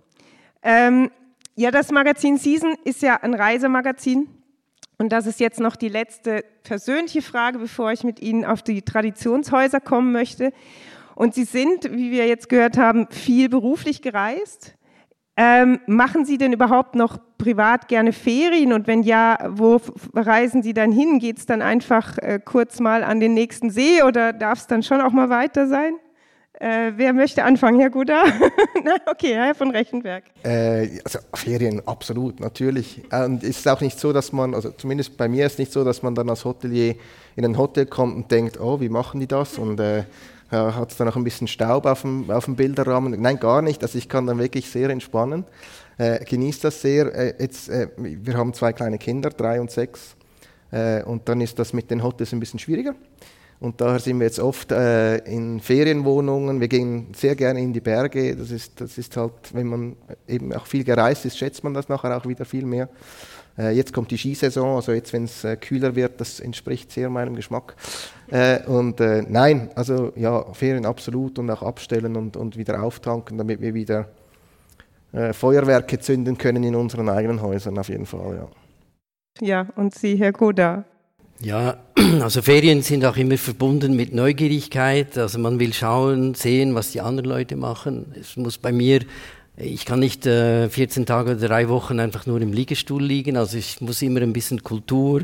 Ähm, 0.62 1.11
ja, 1.54 1.70
das 1.70 1.90
Magazin 1.90 2.38
Season 2.38 2.76
ist 2.85 3.02
ja 3.02 3.16
ein 3.16 3.35
Reisemagazin 3.35 4.38
und 4.99 5.11
das 5.11 5.26
ist 5.26 5.38
jetzt 5.38 5.61
noch 5.61 5.76
die 5.76 5.88
letzte 5.88 6.45
persönliche 6.64 7.23
Frage, 7.23 7.59
bevor 7.59 7.93
ich 7.93 8.02
mit 8.02 8.21
Ihnen 8.21 8.45
auf 8.45 8.62
die 8.62 8.83
Traditionshäuser 8.83 9.81
kommen 9.81 10.11
möchte. 10.11 10.52
Und 11.14 11.35
Sie 11.35 11.45
sind, 11.45 11.93
wie 11.93 12.11
wir 12.11 12.26
jetzt 12.26 12.49
gehört 12.49 12.76
haben, 12.76 13.07
viel 13.11 13.49
beruflich 13.49 14.02
gereist. 14.02 14.75
Ähm, 15.37 15.78
machen 15.87 16.25
Sie 16.25 16.37
denn 16.37 16.52
überhaupt 16.52 16.97
noch 16.97 17.19
privat 17.38 17.87
gerne 17.87 18.12
Ferien? 18.12 18.73
Und 18.73 18.88
wenn 18.88 19.05
ja, 19.05 19.38
wo 19.49 19.81
reisen 20.14 20.64
Sie 20.64 20.75
dann 20.75 20.90
hin? 20.90 21.21
Geht 21.21 21.38
es 21.38 21.47
dann 21.47 21.62
einfach 21.62 22.19
äh, 22.19 22.40
kurz 22.45 22.81
mal 22.81 23.05
an 23.05 23.21
den 23.21 23.35
nächsten 23.35 23.71
See 23.71 24.02
oder 24.02 24.33
darf 24.33 24.59
es 24.59 24.67
dann 24.67 24.83
schon 24.83 25.00
auch 25.00 25.12
mal 25.12 25.31
weiter 25.31 25.69
sein? 25.69 25.95
Äh, 26.61 26.93
wer 26.97 27.12
möchte 27.12 27.45
anfangen, 27.45 27.79
Herr 27.79 27.91
Guda? 27.91 28.25
okay, 29.07 29.35
Herr 29.35 29.55
von 29.55 29.71
Rechenberg. 29.71 30.25
Äh, 30.43 31.00
also 31.05 31.21
Ferien, 31.35 31.87
absolut, 31.87 32.41
natürlich. 32.41 33.03
Und 33.12 33.45
es 33.45 33.59
ist 33.59 33.69
auch 33.69 33.81
nicht 33.81 33.99
so, 34.00 34.12
dass 34.12 34.33
man, 34.33 34.55
also 34.55 34.71
zumindest 34.73 35.17
bei 35.17 35.29
mir 35.29 35.47
ist 35.47 35.53
es 35.53 35.59
nicht 35.59 35.73
so, 35.73 35.85
dass 35.85 36.03
man 36.03 36.17
dann 36.17 36.29
als 36.29 36.45
Hotelier 36.45 36.97
in 37.37 37.45
ein 37.45 37.57
Hotel 37.57 37.87
kommt 37.87 38.17
und 38.17 38.31
denkt, 38.33 38.61
oh, 38.61 38.81
wie 38.81 38.88
machen 38.88 39.21
die 39.21 39.29
das? 39.29 39.57
Und 39.57 39.79
äh, 39.79 40.03
hat 40.50 40.91
es 40.91 40.97
dann 40.97 41.09
auch 41.09 41.17
ein 41.17 41.23
bisschen 41.23 41.47
Staub 41.47 41.87
auf 41.87 42.03
dem, 42.03 42.29
auf 42.29 42.47
dem 42.47 42.57
Bilderrahmen? 42.57 43.21
Nein, 43.21 43.38
gar 43.38 43.62
nicht. 43.62 43.83
Also 43.83 43.97
ich 43.97 44.09
kann 44.09 44.27
dann 44.27 44.38
wirklich 44.38 44.69
sehr 44.69 44.91
entspannen. 44.91 45.45
Äh, 45.97 46.25
genieße 46.25 46.62
das 46.62 46.81
sehr. 46.81 47.15
Äh, 47.15 47.35
jetzt, 47.38 47.69
äh, 47.69 47.88
wir 47.97 48.37
haben 48.37 48.53
zwei 48.53 48.73
kleine 48.73 48.99
Kinder, 48.99 49.31
drei 49.31 49.61
und 49.61 49.71
sechs. 49.71 50.17
Äh, 50.73 51.03
und 51.05 51.29
dann 51.29 51.41
ist 51.41 51.59
das 51.59 51.73
mit 51.73 51.91
den 51.91 52.03
Hotels 52.03 52.33
ein 52.33 52.41
bisschen 52.41 52.59
schwieriger. 52.59 52.95
Und 53.61 53.81
daher 53.81 53.99
sind 53.99 54.21
wir 54.21 54.27
jetzt 54.27 54.38
oft 54.38 54.71
äh, 54.71 55.17
in 55.19 55.59
Ferienwohnungen. 55.59 56.61
Wir 56.61 56.69
gehen 56.69 57.09
sehr 57.15 57.35
gerne 57.35 57.61
in 57.61 57.73
die 57.73 57.81
Berge. 57.81 58.37
Das 58.37 58.53
ist, 58.53 58.81
das 58.81 58.99
ist 58.99 59.17
halt, 59.17 59.33
wenn 59.53 59.67
man 59.67 59.97
eben 60.29 60.53
auch 60.53 60.67
viel 60.67 60.85
gereist 60.85 61.25
ist, 61.25 61.37
schätzt 61.37 61.65
man 61.65 61.75
das 61.75 61.88
nachher 61.88 62.17
auch 62.17 62.27
wieder 62.27 62.45
viel 62.45 62.65
mehr. 62.65 62.88
Äh, 63.59 63.73
jetzt 63.73 63.93
kommt 63.93 64.12
die 64.12 64.17
Skisaison, 64.17 64.77
also 64.77 64.93
jetzt, 64.93 65.12
wenn 65.12 65.25
es 65.25 65.43
äh, 65.43 65.57
kühler 65.57 65.97
wird, 65.97 66.21
das 66.21 66.38
entspricht 66.38 66.93
sehr 66.93 67.11
meinem 67.11 67.35
Geschmack. 67.35 67.75
Äh, 68.31 68.62
und 68.67 69.00
äh, 69.00 69.25
nein, 69.29 69.71
also 69.75 70.12
ja, 70.15 70.45
Ferien 70.53 70.87
absolut 70.87 71.41
und 71.41 71.50
auch 71.50 71.62
abstellen 71.62 72.15
und, 72.17 72.37
und 72.37 72.57
wieder 72.57 72.81
auftanken, 72.81 73.38
damit 73.38 73.61
wir 73.61 73.75
wieder 73.75 74.09
äh, 75.12 75.33
Feuerwerke 75.33 75.99
zünden 75.99 76.38
können 76.38 76.62
in 76.62 76.77
unseren 76.77 77.09
eigenen 77.09 77.43
Häusern 77.43 77.77
auf 77.77 77.88
jeden 77.88 78.07
Fall. 78.07 78.37
Ja. 78.37 78.49
Ja, 79.41 79.67
und 79.77 79.95
Sie, 79.95 80.17
Herr 80.17 80.33
Goda? 80.33 80.85
Ja, 81.41 81.77
also 82.23 82.43
Ferien 82.43 82.83
sind 82.83 83.05
auch 83.05 83.17
immer 83.17 83.38
verbunden 83.38 83.97
mit 83.97 84.14
Neugierigkeit. 84.14 85.17
Also 85.19 85.38
man 85.38 85.59
will 85.59 85.73
schauen, 85.73 86.35
sehen, 86.35 86.75
was 86.75 86.93
die 86.93 87.00
anderen 87.00 87.28
Leute 87.28 87.57
machen. 87.57 88.14
Es 88.19 88.37
muss 88.37 88.59
bei 88.59 88.73
mir, 88.73 89.00
ich 89.57 89.85
kann 89.85 89.99
nicht 90.00 90.26
äh, 90.26 90.69
14 90.69 91.07
Tage 91.07 91.33
oder 91.33 91.49
drei 91.49 91.69
Wochen 91.69 91.99
einfach 91.99 92.26
nur 92.26 92.40
im 92.40 92.52
Liegestuhl 92.52 93.02
liegen. 93.02 93.37
Also 93.37 93.57
ich 93.59 93.81
muss 93.81 94.02
immer 94.02 94.23
ein 94.23 94.33
bisschen 94.33 94.62
Kultur, 94.62 95.23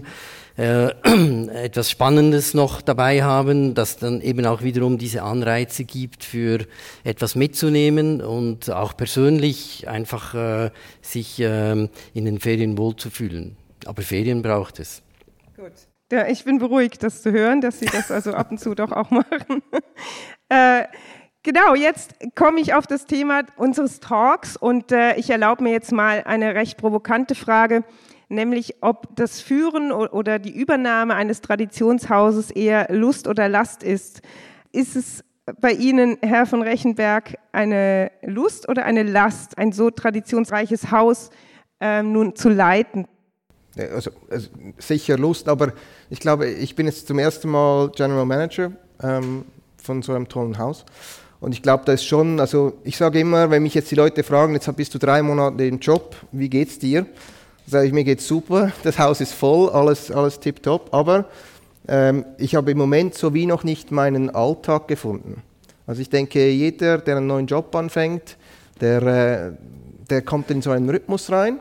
äh, 0.56 0.88
etwas 1.64 1.90
Spannendes 1.90 2.54
noch 2.54 2.82
dabei 2.82 3.22
haben, 3.22 3.74
das 3.74 3.98
dann 3.98 4.20
eben 4.20 4.44
auch 4.46 4.62
wiederum 4.62 4.98
diese 4.98 5.22
Anreize 5.22 5.84
gibt, 5.84 6.24
für 6.24 6.66
etwas 7.04 7.36
mitzunehmen 7.36 8.20
und 8.20 8.70
auch 8.70 8.96
persönlich 8.96 9.86
einfach 9.86 10.34
äh, 10.34 10.70
sich 11.02 11.40
äh, 11.40 11.88
in 12.14 12.24
den 12.24 12.40
Ferien 12.40 12.78
wohlzufühlen. 12.78 13.56
Aber 13.84 14.02
Ferien 14.02 14.42
braucht 14.42 14.80
es. 14.80 15.02
Gut. 15.56 15.72
Ja, 16.14 16.28
ich 16.28 16.44
bin 16.44 16.60
beruhigt, 16.60 17.02
das 17.02 17.22
zu 17.22 17.32
hören, 17.32 17.60
dass 17.60 17.80
Sie 17.80 17.86
das 17.86 18.12
also 18.12 18.34
ab 18.34 18.52
und 18.52 18.60
zu 18.60 18.76
doch 18.76 18.92
auch 18.92 19.10
machen. 19.10 19.64
äh, 20.48 20.84
genau, 21.42 21.74
jetzt 21.74 22.14
komme 22.36 22.60
ich 22.60 22.72
auf 22.72 22.86
das 22.86 23.06
Thema 23.06 23.42
unseres 23.56 23.98
Talks 23.98 24.56
und 24.56 24.92
äh, 24.92 25.16
ich 25.16 25.30
erlaube 25.30 25.64
mir 25.64 25.72
jetzt 25.72 25.90
mal 25.90 26.22
eine 26.24 26.54
recht 26.54 26.76
provokante 26.76 27.34
Frage, 27.34 27.82
nämlich 28.28 28.76
ob 28.80 29.16
das 29.16 29.40
Führen 29.40 29.90
oder 29.90 30.38
die 30.38 30.54
Übernahme 30.56 31.16
eines 31.16 31.40
Traditionshauses 31.40 32.52
eher 32.52 32.86
Lust 32.94 33.26
oder 33.26 33.48
Last 33.48 33.82
ist. 33.82 34.22
Ist 34.70 34.94
es 34.94 35.24
bei 35.60 35.72
Ihnen, 35.72 36.18
Herr 36.22 36.46
von 36.46 36.62
Rechenberg, 36.62 37.38
eine 37.50 38.12
Lust 38.22 38.68
oder 38.68 38.84
eine 38.84 39.02
Last, 39.02 39.58
ein 39.58 39.72
so 39.72 39.90
traditionsreiches 39.90 40.92
Haus 40.92 41.30
ähm, 41.80 42.12
nun 42.12 42.36
zu 42.36 42.50
leiten? 42.50 43.08
Also, 43.76 44.10
also, 44.30 44.48
sicher 44.78 45.18
Lust, 45.18 45.48
aber 45.48 45.72
ich 46.10 46.20
glaube, 46.20 46.48
ich 46.48 46.76
bin 46.76 46.86
jetzt 46.86 47.06
zum 47.06 47.18
ersten 47.18 47.48
Mal 47.48 47.90
General 47.90 48.24
Manager 48.24 48.72
ähm, 49.02 49.44
von 49.82 50.02
so 50.02 50.12
einem 50.12 50.28
tollen 50.28 50.58
Haus. 50.58 50.84
Und 51.40 51.52
ich 51.52 51.62
glaube, 51.62 51.84
da 51.84 51.92
ist 51.92 52.06
schon, 52.06 52.40
also 52.40 52.74
ich 52.84 52.96
sage 52.96 53.20
immer, 53.20 53.50
wenn 53.50 53.62
mich 53.62 53.74
jetzt 53.74 53.90
die 53.90 53.96
Leute 53.96 54.22
fragen, 54.22 54.54
jetzt 54.54 54.74
bist 54.76 54.94
du 54.94 54.98
drei 54.98 55.22
Monate 55.22 55.64
im 55.64 55.78
Job, 55.78 56.16
wie 56.32 56.48
geht's 56.48 56.78
dir? 56.78 57.06
Sage 57.66 57.86
ich, 57.86 57.92
mir 57.92 58.04
geht's 58.04 58.26
super, 58.26 58.72
das 58.82 58.98
Haus 58.98 59.20
ist 59.20 59.34
voll, 59.34 59.68
alles, 59.70 60.10
alles 60.10 60.40
tipptopp, 60.40 60.94
aber 60.94 61.26
ähm, 61.88 62.24
ich 62.38 62.54
habe 62.54 62.70
im 62.70 62.78
Moment 62.78 63.14
so 63.14 63.34
wie 63.34 63.46
noch 63.46 63.64
nicht 63.64 63.90
meinen 63.90 64.30
Alltag 64.30 64.88
gefunden. 64.88 65.42
Also 65.86 66.00
ich 66.00 66.08
denke, 66.08 66.48
jeder, 66.48 66.98
der 66.98 67.18
einen 67.18 67.26
neuen 67.26 67.46
Job 67.46 67.74
anfängt, 67.74 68.36
der, 68.80 69.02
äh, 69.02 69.52
der 70.08 70.22
kommt 70.22 70.50
in 70.50 70.62
so 70.62 70.70
einen 70.70 70.88
Rhythmus 70.88 71.30
rein 71.30 71.58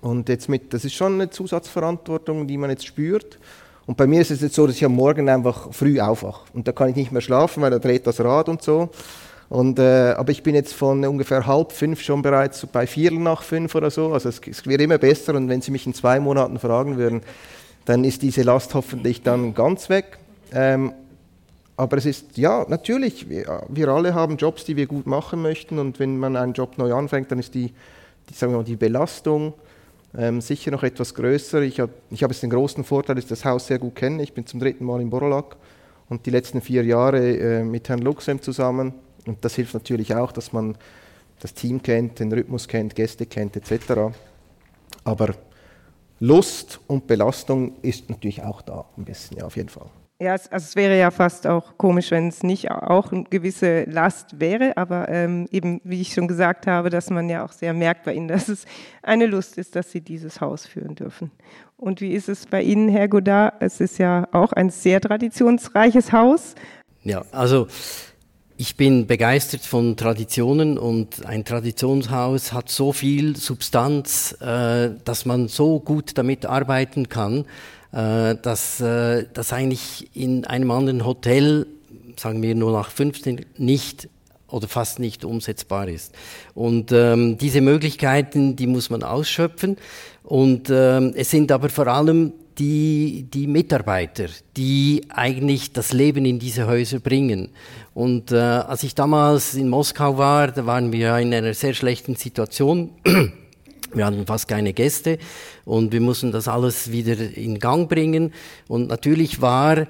und 0.00 0.28
jetzt 0.28 0.48
mit, 0.48 0.72
das 0.72 0.84
ist 0.84 0.94
schon 0.94 1.14
eine 1.14 1.30
Zusatzverantwortung, 1.30 2.46
die 2.46 2.56
man 2.56 2.70
jetzt 2.70 2.86
spürt. 2.86 3.38
Und 3.86 3.96
bei 3.96 4.06
mir 4.06 4.20
ist 4.20 4.30
es 4.30 4.42
jetzt 4.42 4.54
so, 4.54 4.66
dass 4.66 4.76
ich 4.76 4.84
am 4.84 4.94
Morgen 4.94 5.28
einfach 5.28 5.72
früh 5.72 5.98
aufwache. 5.98 6.42
Und 6.52 6.68
da 6.68 6.72
kann 6.72 6.90
ich 6.90 6.96
nicht 6.96 7.10
mehr 7.10 7.22
schlafen, 7.22 7.62
weil 7.62 7.70
da 7.70 7.78
dreht 7.78 8.06
das 8.06 8.20
Rad 8.20 8.48
und 8.48 8.62
so. 8.62 8.90
Und, 9.48 9.78
äh, 9.78 10.12
aber 10.12 10.30
ich 10.30 10.42
bin 10.42 10.54
jetzt 10.54 10.74
von 10.74 11.04
ungefähr 11.06 11.46
halb 11.46 11.72
fünf 11.72 12.02
schon 12.02 12.20
bereits 12.20 12.66
bei 12.66 12.86
vier 12.86 13.10
nach 13.12 13.42
fünf 13.42 13.74
oder 13.74 13.90
so. 13.90 14.12
Also 14.12 14.28
es, 14.28 14.40
es 14.46 14.66
wird 14.66 14.82
immer 14.82 14.98
besser. 14.98 15.34
Und 15.34 15.48
wenn 15.48 15.62
Sie 15.62 15.70
mich 15.70 15.86
in 15.86 15.94
zwei 15.94 16.20
Monaten 16.20 16.58
fragen 16.58 16.98
würden, 16.98 17.22
dann 17.86 18.04
ist 18.04 18.20
diese 18.20 18.42
Last 18.42 18.74
hoffentlich 18.74 19.22
dann 19.22 19.54
ganz 19.54 19.88
weg. 19.88 20.18
Ähm, 20.52 20.92
aber 21.78 21.96
es 21.96 22.04
ist, 22.04 22.36
ja, 22.36 22.66
natürlich, 22.68 23.30
wir, 23.30 23.62
wir, 23.68 23.88
alle 23.88 24.12
haben 24.12 24.36
Jobs, 24.36 24.64
die 24.64 24.76
wir 24.76 24.86
gut 24.86 25.06
machen 25.06 25.40
möchten. 25.40 25.78
Und 25.78 25.98
wenn 25.98 26.18
man 26.18 26.36
einen 26.36 26.52
Job 26.52 26.76
neu 26.76 26.92
anfängt, 26.92 27.30
dann 27.30 27.38
ist 27.38 27.54
die, 27.54 27.72
die, 28.28 28.34
sagen 28.34 28.52
wir 28.52 28.58
mal, 28.58 28.64
die 28.64 28.76
Belastung 28.76 29.54
ähm, 30.16 30.40
sicher 30.40 30.70
noch 30.70 30.82
etwas 30.82 31.14
größer. 31.14 31.62
Ich 31.62 31.80
habe 31.80 31.92
ich 32.10 32.22
hab 32.22 32.30
jetzt 32.30 32.42
den 32.42 32.50
großen 32.50 32.84
Vorteil, 32.84 33.16
dass 33.16 33.24
ich 33.24 33.28
das 33.28 33.44
Haus 33.44 33.66
sehr 33.66 33.78
gut 33.78 33.96
kenne. 33.96 34.22
Ich 34.22 34.32
bin 34.32 34.46
zum 34.46 34.60
dritten 34.60 34.84
Mal 34.84 35.00
in 35.00 35.10
Borolak 35.10 35.56
und 36.08 36.26
die 36.26 36.30
letzten 36.30 36.60
vier 36.60 36.84
Jahre 36.84 37.36
äh, 37.36 37.64
mit 37.64 37.88
Herrn 37.88 38.00
Luxem 38.00 38.40
zusammen. 38.40 38.94
Und 39.26 39.44
das 39.44 39.54
hilft 39.54 39.74
natürlich 39.74 40.14
auch, 40.14 40.32
dass 40.32 40.52
man 40.52 40.76
das 41.40 41.54
Team 41.54 41.82
kennt, 41.82 42.18
den 42.18 42.32
Rhythmus 42.32 42.66
kennt, 42.66 42.94
Gäste 42.94 43.26
kennt 43.26 43.56
etc. 43.56 44.14
Aber 45.04 45.34
Lust 46.20 46.80
und 46.86 47.06
Belastung 47.06 47.76
ist 47.82 48.10
natürlich 48.10 48.42
auch 48.42 48.62
da, 48.62 48.86
ein 48.96 49.04
bisschen, 49.04 49.38
ja, 49.38 49.44
auf 49.44 49.56
jeden 49.56 49.68
Fall. 49.68 49.88
Ja, 50.20 50.34
es, 50.34 50.50
also 50.50 50.64
es 50.64 50.74
wäre 50.74 50.98
ja 50.98 51.12
fast 51.12 51.46
auch 51.46 51.78
komisch, 51.78 52.10
wenn 52.10 52.26
es 52.26 52.42
nicht 52.42 52.72
auch 52.72 53.12
eine 53.12 53.22
gewisse 53.22 53.84
Last 53.84 54.40
wäre, 54.40 54.76
aber 54.76 55.08
ähm, 55.08 55.46
eben, 55.52 55.80
wie 55.84 56.00
ich 56.00 56.12
schon 56.12 56.26
gesagt 56.26 56.66
habe, 56.66 56.90
dass 56.90 57.08
man 57.08 57.28
ja 57.28 57.44
auch 57.44 57.52
sehr 57.52 57.72
merkt 57.72 58.04
bei 58.04 58.14
Ihnen, 58.14 58.26
dass 58.26 58.48
es 58.48 58.64
eine 59.02 59.26
Lust 59.26 59.58
ist, 59.58 59.76
dass 59.76 59.92
Sie 59.92 60.00
dieses 60.00 60.40
Haus 60.40 60.66
führen 60.66 60.96
dürfen. 60.96 61.30
Und 61.76 62.00
wie 62.00 62.12
ist 62.14 62.28
es 62.28 62.46
bei 62.46 62.62
Ihnen, 62.62 62.88
Herr 62.88 63.06
Godard? 63.06 63.54
Es 63.60 63.80
ist 63.80 63.98
ja 63.98 64.26
auch 64.32 64.52
ein 64.52 64.70
sehr 64.70 65.00
traditionsreiches 65.00 66.10
Haus. 66.10 66.56
Ja, 67.04 67.24
also 67.30 67.68
ich 68.56 68.76
bin 68.76 69.06
begeistert 69.06 69.60
von 69.60 69.96
Traditionen 69.96 70.78
und 70.78 71.24
ein 71.26 71.44
Traditionshaus 71.44 72.52
hat 72.52 72.70
so 72.70 72.92
viel 72.92 73.36
Substanz, 73.36 74.32
äh, 74.40 74.90
dass 75.04 75.26
man 75.26 75.46
so 75.46 75.78
gut 75.78 76.18
damit 76.18 76.44
arbeiten 76.44 77.08
kann 77.08 77.44
äh, 77.92 78.34
dass 78.42 78.80
äh, 78.80 79.24
das 79.32 79.52
eigentlich 79.52 80.10
in 80.14 80.44
einem 80.44 80.70
anderen 80.70 81.04
Hotel, 81.04 81.66
sagen 82.16 82.42
wir 82.42 82.54
nur 82.54 82.72
nach 82.72 82.90
15, 82.90 83.46
nicht 83.56 84.08
oder 84.50 84.68
fast 84.68 84.98
nicht 84.98 85.24
umsetzbar 85.24 85.88
ist. 85.88 86.14
Und 86.54 86.90
ähm, 86.92 87.38
diese 87.38 87.60
Möglichkeiten, 87.60 88.56
die 88.56 88.66
muss 88.66 88.90
man 88.90 89.02
ausschöpfen. 89.02 89.76
Und 90.22 90.70
ähm, 90.70 91.12
es 91.16 91.30
sind 91.30 91.52
aber 91.52 91.68
vor 91.68 91.86
allem 91.86 92.32
die, 92.58 93.26
die 93.32 93.46
Mitarbeiter, 93.46 94.26
die 94.56 95.04
eigentlich 95.08 95.72
das 95.72 95.92
Leben 95.92 96.24
in 96.24 96.38
diese 96.38 96.66
Häuser 96.66 96.98
bringen. 96.98 97.50
Und 97.94 98.32
äh, 98.32 98.36
als 98.36 98.82
ich 98.82 98.94
damals 98.94 99.54
in 99.54 99.68
Moskau 99.68 100.18
war, 100.18 100.48
da 100.48 100.66
waren 100.66 100.92
wir 100.92 101.16
in 101.18 101.32
einer 101.32 101.54
sehr 101.54 101.74
schlechten 101.74 102.16
Situation. 102.16 102.90
Wir 103.92 104.06
hatten 104.06 104.26
fast 104.26 104.48
keine 104.48 104.72
Gäste 104.72 105.18
und 105.64 105.92
wir 105.92 106.00
mussten 106.00 106.32
das 106.32 106.48
alles 106.48 106.92
wieder 106.92 107.16
in 107.18 107.58
Gang 107.58 107.88
bringen. 107.88 108.32
Und 108.68 108.88
natürlich 108.88 109.40
war 109.40 109.86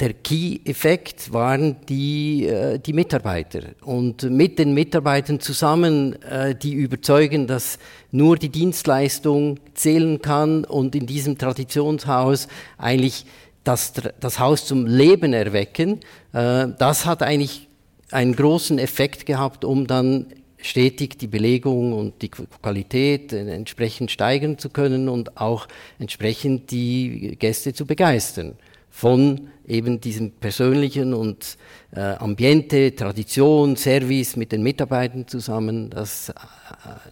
der 0.00 0.12
Key-Effekt 0.12 1.32
waren 1.32 1.76
die, 1.88 2.46
äh, 2.46 2.78
die 2.78 2.92
Mitarbeiter. 2.92 3.60
Und 3.82 4.24
mit 4.24 4.58
den 4.58 4.74
Mitarbeitern 4.74 5.38
zusammen, 5.38 6.20
äh, 6.22 6.54
die 6.54 6.72
überzeugen, 6.72 7.46
dass 7.46 7.78
nur 8.10 8.36
die 8.36 8.48
Dienstleistung 8.48 9.60
zählen 9.74 10.20
kann 10.20 10.64
und 10.64 10.96
in 10.96 11.06
diesem 11.06 11.38
Traditionshaus 11.38 12.48
eigentlich 12.76 13.24
das, 13.62 13.92
das 14.18 14.40
Haus 14.40 14.66
zum 14.66 14.86
Leben 14.86 15.32
erwecken, 15.32 16.00
äh, 16.32 16.66
das 16.78 17.06
hat 17.06 17.22
eigentlich 17.22 17.68
einen 18.10 18.34
großen 18.34 18.78
Effekt 18.78 19.26
gehabt, 19.26 19.64
um 19.64 19.86
dann 19.86 20.26
stetig 20.64 21.18
die 21.18 21.26
Belegung 21.26 21.92
und 21.92 22.22
die 22.22 22.30
Qualität 22.30 23.32
entsprechend 23.32 24.10
steigern 24.10 24.58
zu 24.58 24.70
können 24.70 25.08
und 25.08 25.36
auch 25.36 25.68
entsprechend 25.98 26.70
die 26.70 27.36
Gäste 27.38 27.72
zu 27.72 27.86
begeistern 27.86 28.56
von 28.94 29.48
eben 29.66 30.00
diesem 30.00 30.30
persönlichen 30.30 31.14
und 31.14 31.58
äh, 31.90 32.00
Ambiente, 32.00 32.94
Tradition, 32.94 33.76
Service 33.76 34.36
mit 34.36 34.52
den 34.52 34.62
Mitarbeitern 34.62 35.26
zusammen. 35.26 35.90
Das, 35.90 36.28
äh, 36.28 36.34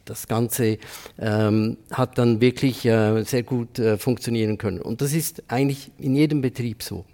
das 0.05 0.29
Ganze 0.29 0.79
ähm, 1.19 1.79
hat 1.91 2.19
dann 2.19 2.41
wirklich 2.41 2.85
äh, 2.87 3.25
sehr 3.25 3.43
gut 3.43 3.81
äh, 3.81 3.99
funktionieren 3.99 4.59
können. 4.59 4.81
Und 4.81 5.01
das 5.01 5.13
ist 5.13 5.43
eigentlich 5.49 5.91
in 5.99 6.15
jedem 6.15 6.41
Betrieb 6.41 6.85
so. 6.85 7.05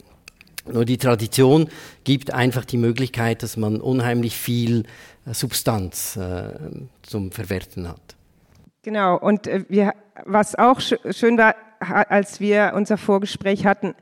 Nur 0.70 0.84
die 0.84 0.98
Tradition 0.98 1.68
gibt 2.04 2.34
einfach 2.34 2.66
die 2.66 2.76
Möglichkeit, 2.76 3.42
dass 3.42 3.56
man 3.56 3.80
unheimlich 3.80 4.36
viel 4.36 4.80
äh, 4.80 4.86
Substanz 5.32 6.16
äh, 6.16 6.52
zum 7.02 7.30
Verwerten 7.32 7.88
hat. 7.88 8.16
Genau, 8.82 9.18
und 9.18 9.46
äh, 9.46 9.64
wir, 9.68 9.94
was 10.24 10.54
auch 10.54 10.80
sch 10.80 10.94
schön 11.10 11.38
war, 11.38 11.54
als 11.80 12.40
wir 12.40 12.72
unser 12.74 12.96
Vorgespräch 12.96 13.66
hatten, 13.66 13.94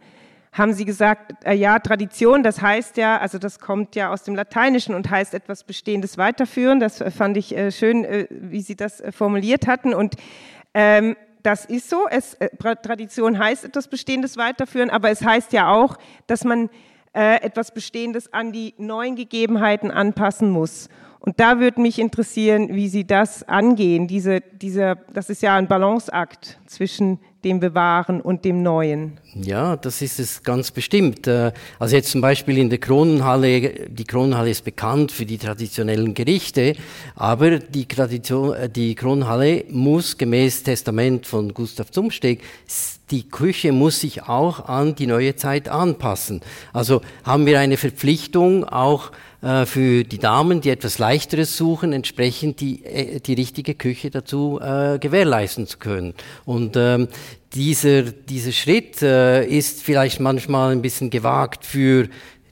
haben 0.53 0.73
Sie 0.73 0.85
gesagt, 0.85 1.45
äh, 1.45 1.55
ja, 1.55 1.79
Tradition, 1.79 2.43
das 2.43 2.63
heißt 2.63 2.97
ja, 2.97 3.19
also 3.19 3.39
das 3.39 3.59
kommt 3.59 3.95
ja 3.95 4.11
aus 4.13 4.23
dem 4.23 4.35
Lateinischen 4.35 4.95
und 4.95 5.11
heißt 5.11 5.35
etwas 5.35 5.65
Bestehendes 5.65 6.17
weiterführen. 6.17 6.81
Das 6.81 7.05
fand 7.15 7.37
ich 7.37 7.55
schön, 7.71 8.07
wie 8.31 8.63
Sie 8.63 8.77
das 8.77 9.03
formuliert 9.11 9.67
hatten. 9.67 9.93
Und 9.93 10.15
ähm, 10.73 11.17
das 11.43 11.65
ist 11.65 11.91
so. 11.91 12.07
Es, 12.11 12.37
Tradition 12.83 13.39
heißt 13.39 13.65
etwas 13.65 13.89
Bestehendes 13.89 14.37
weiterführen, 14.37 14.89
aber 14.89 15.11
es 15.11 15.23
heißt 15.23 15.53
ja 15.53 15.71
auch, 15.71 15.99
dass 16.27 16.45
man 16.45 16.71
äh, 17.17 17.41
etwas 17.43 17.73
Bestehendes 17.73 18.33
an 18.35 18.53
die 18.53 18.75
neuen 18.77 19.17
Gegebenheiten 19.17 19.91
anpassen 19.91 20.51
muss. 20.51 20.91
Und 21.27 21.41
da 21.41 21.59
würde 21.59 21.81
mich 21.81 21.99
interessieren, 21.99 22.69
wie 22.71 22.89
Sie 22.89 23.05
das 23.05 23.43
angehen. 23.43 24.07
Diese, 24.07 24.41
diese, 24.41 24.97
das 25.13 25.29
ist 25.29 25.43
ja 25.43 25.57
ein 25.57 25.67
Balanceakt 25.67 26.57
zwischen 26.67 27.19
dem 27.43 27.59
Bewahren 27.59 28.21
und 28.21 28.45
dem 28.45 28.63
Neuen. 28.63 29.19
Ja, 29.35 29.77
das 29.77 30.03
ist 30.03 30.21
es 30.21 30.45
ganz 30.45 30.71
bestimmt. 30.71 31.27
Äh, 31.27 31.51
also 31.81 31.97
jetzt 31.97 32.13
zum 32.13 32.21
Beispiel 32.21 32.59
in 32.59 32.71
der 32.71 32.79
Kronenhalle, 32.79 33.89
die 33.89 34.05
Kronenhalle 34.05 34.51
ist 34.51 34.65
bekannt 34.65 35.11
für 35.11 35.27
die 35.27 35.37
traditionellen 35.37 36.15
Gerichte, 36.15 36.75
aber 37.17 37.59
die, 37.59 37.87
Tradition, 37.87 38.55
äh, 38.55 38.69
die 38.69 38.95
Kronenhalle 38.95 39.65
muss 39.69 40.17
gemäß 40.17 40.63
Testament 40.63 41.27
von 41.27 41.53
Gustav 41.53 41.91
Zumsteg 41.91 42.43
die 43.11 43.29
Küche 43.29 43.73
muss 43.73 44.01
sich 44.01 44.25
auch 44.25 44.69
an 44.69 44.95
die 44.95 45.07
neue 45.07 45.37
Zeit 45.37 45.69
anpassen. 45.69 46.41
Also 46.73 47.03
haben 47.25 47.47
wir 47.47 47.61
eine 47.61 47.77
Verpflichtung, 47.77 48.65
auch 48.65 49.13
für 49.41 50.05
die 50.05 50.19
Damen, 50.19 50.61
die 50.61 50.71
etwas 50.71 50.99
Leichteres 50.99 51.57
suchen, 51.57 51.93
entsprechend 51.93 52.61
die, 52.61 52.85
äh, 52.85 53.21
die 53.21 53.35
richtige 53.35 53.75
Küche 53.75 54.11
dazu 54.11 54.59
äh, 54.61 54.99
gewährleisten 54.99 55.67
zu 55.67 55.79
können. 55.79 56.15
Und 56.45 56.77
ähm, 56.77 57.09
dieser, 57.55 58.03
dieser 58.03 58.53
Schritt 58.53 59.03
äh, 59.03 59.47
ist 59.47 59.83
vielleicht 59.83 60.21
manchmal 60.21 60.73
ein 60.73 60.83
bisschen 60.83 61.11
gewagt 61.11 61.65
für 61.65 62.09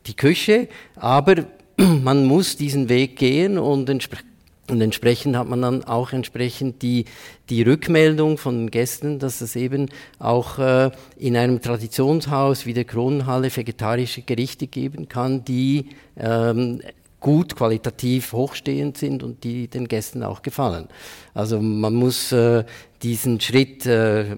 die 0.07 0.15
Küche, 0.15 0.69
aber 0.97 1.47
man 1.77 2.25
muss 2.27 2.57
diesen 2.57 2.89
Weg 2.89 3.17
gehen 3.17 3.59
und 3.59 3.89
entsprechend 3.89 4.34
und 4.71 4.81
entsprechend 4.81 5.37
hat 5.37 5.49
man 5.49 5.61
dann 5.61 5.85
auch 5.85 6.13
entsprechend 6.13 6.83
die, 6.83 7.05
die 7.51 7.63
Rückmeldung 7.63 8.39
von 8.39 8.71
Gästen, 8.71 9.19
dass 9.19 9.41
es 9.41 9.57
eben 9.57 9.91
auch 10.19 10.59
äh, 10.59 10.91
in 11.19 11.37
einem 11.37 11.61
Traditionshaus 11.61 12.65
wie 12.65 12.73
der 12.73 12.85
Kronenhalle 12.85 13.55
vegetarische 13.55 14.23
Gerichte 14.23 14.67
geben 14.67 15.09
kann, 15.09 15.45
die 15.45 15.91
ähm, 16.17 16.81
gut 17.25 17.57
qualitativ 17.57 18.35
hochstehend 18.35 18.99
sind 18.99 19.23
und 19.23 19.45
die 19.45 19.67
den 19.67 19.89
Gästen 19.89 20.23
auch 20.23 20.43
gefallen. 20.43 20.89
Also 21.33 21.59
man 21.59 21.95
muss 21.95 22.33
äh, 22.33 22.65
diesen 23.03 23.41
Schritt 23.41 23.87
äh, 23.87 24.37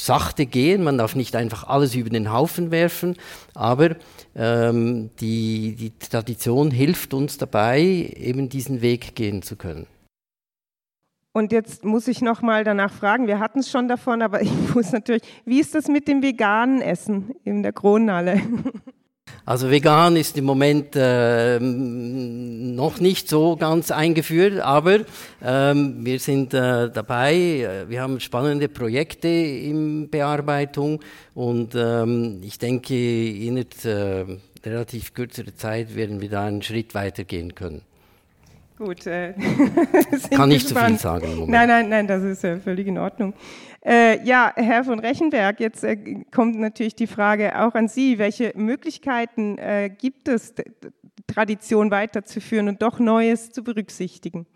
sachte 0.00 0.46
gehen, 0.46 0.84
man 0.84 0.96
darf 0.96 1.14
nicht 1.14 1.36
einfach 1.36 1.64
alles 1.64 1.94
über 1.94 2.08
den 2.08 2.32
Haufen 2.32 2.70
werfen, 2.70 3.14
aber 3.52 3.96
ähm, 4.34 5.10
die, 5.20 5.76
die 5.76 5.92
Tradition 5.98 6.70
hilft 6.70 7.12
uns 7.12 7.36
dabei, 7.36 7.82
eben 8.16 8.48
diesen 8.48 8.80
Weg 8.80 9.14
gehen 9.14 9.42
zu 9.42 9.56
können. 9.56 9.86
Und 11.34 11.52
jetzt 11.52 11.84
muss 11.84 12.08
ich 12.08 12.22
noch 12.22 12.40
mal 12.40 12.64
danach 12.64 12.90
fragen, 12.90 13.26
wir 13.26 13.38
hatten 13.38 13.58
es 13.58 13.70
schon 13.70 13.86
davon, 13.86 14.22
aber 14.22 14.40
ich 14.48 14.74
muss 14.74 14.92
natürlich, 14.92 15.24
wie 15.44 15.60
ist 15.60 15.74
das 15.74 15.88
mit 15.88 16.08
dem 16.08 16.22
veganen 16.22 16.80
Essen 16.80 17.34
in 17.44 17.62
der 17.62 17.74
Kronhalle? 17.74 18.40
Also 19.44 19.70
vegan 19.70 20.16
ist 20.16 20.36
im 20.36 20.44
Moment 20.44 20.94
äh, 20.94 21.58
noch 21.58 23.00
nicht 23.00 23.28
so 23.28 23.56
ganz 23.56 23.90
eingeführt, 23.90 24.60
aber 24.60 25.00
ähm, 25.42 26.04
wir 26.04 26.18
sind 26.18 26.52
äh, 26.52 26.90
dabei. 26.90 27.86
Wir 27.88 28.02
haben 28.02 28.20
spannende 28.20 28.68
Projekte 28.68 29.28
in 29.28 30.10
Bearbeitung 30.10 31.00
und 31.34 31.74
ähm, 31.74 32.40
ich 32.42 32.58
denke, 32.58 32.94
innerhalb 32.94 33.84
äh, 33.84 34.24
relativ 34.66 35.14
kürzerer 35.14 35.54
Zeit 35.54 35.96
werden 35.96 36.20
wir 36.20 36.28
da 36.28 36.44
einen 36.44 36.62
Schritt 36.62 36.94
weitergehen 36.94 37.54
können. 37.54 37.82
Gut. 38.78 39.06
Äh, 39.06 39.34
Kann 40.30 40.50
nicht 40.50 40.68
zu 40.68 40.76
viel 40.76 40.98
sagen. 40.98 41.44
Nein, 41.48 41.68
nein, 41.68 41.88
nein, 41.88 42.06
das 42.06 42.22
ist 42.22 42.44
äh, 42.44 42.58
völlig 42.58 42.86
in 42.86 42.96
Ordnung. 42.98 43.34
Äh, 43.88 44.22
ja, 44.22 44.52
Herr 44.54 44.84
von 44.84 44.98
Rechenberg, 44.98 45.60
jetzt 45.60 45.82
äh, 45.82 45.96
kommt 46.30 46.58
natürlich 46.60 46.94
die 46.94 47.06
Frage 47.06 47.58
auch 47.58 47.74
an 47.74 47.88
Sie. 47.88 48.18
Welche 48.18 48.52
Möglichkeiten 48.54 49.56
äh, 49.56 49.88
gibt 49.88 50.28
es, 50.28 50.52
Tradition 51.26 51.90
weiterzuführen 51.90 52.68
und 52.68 52.82
doch 52.82 52.98
Neues 52.98 53.50
zu 53.50 53.64
berücksichtigen? 53.64 54.46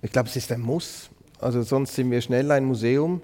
Ich 0.00 0.12
glaube, 0.12 0.28
es 0.28 0.36
ist 0.36 0.52
ein 0.52 0.60
Muss. 0.60 1.10
Also 1.40 1.62
sonst 1.62 1.96
sind 1.96 2.08
wir 2.12 2.20
schnell 2.20 2.48
ein 2.52 2.64
Museum 2.64 3.20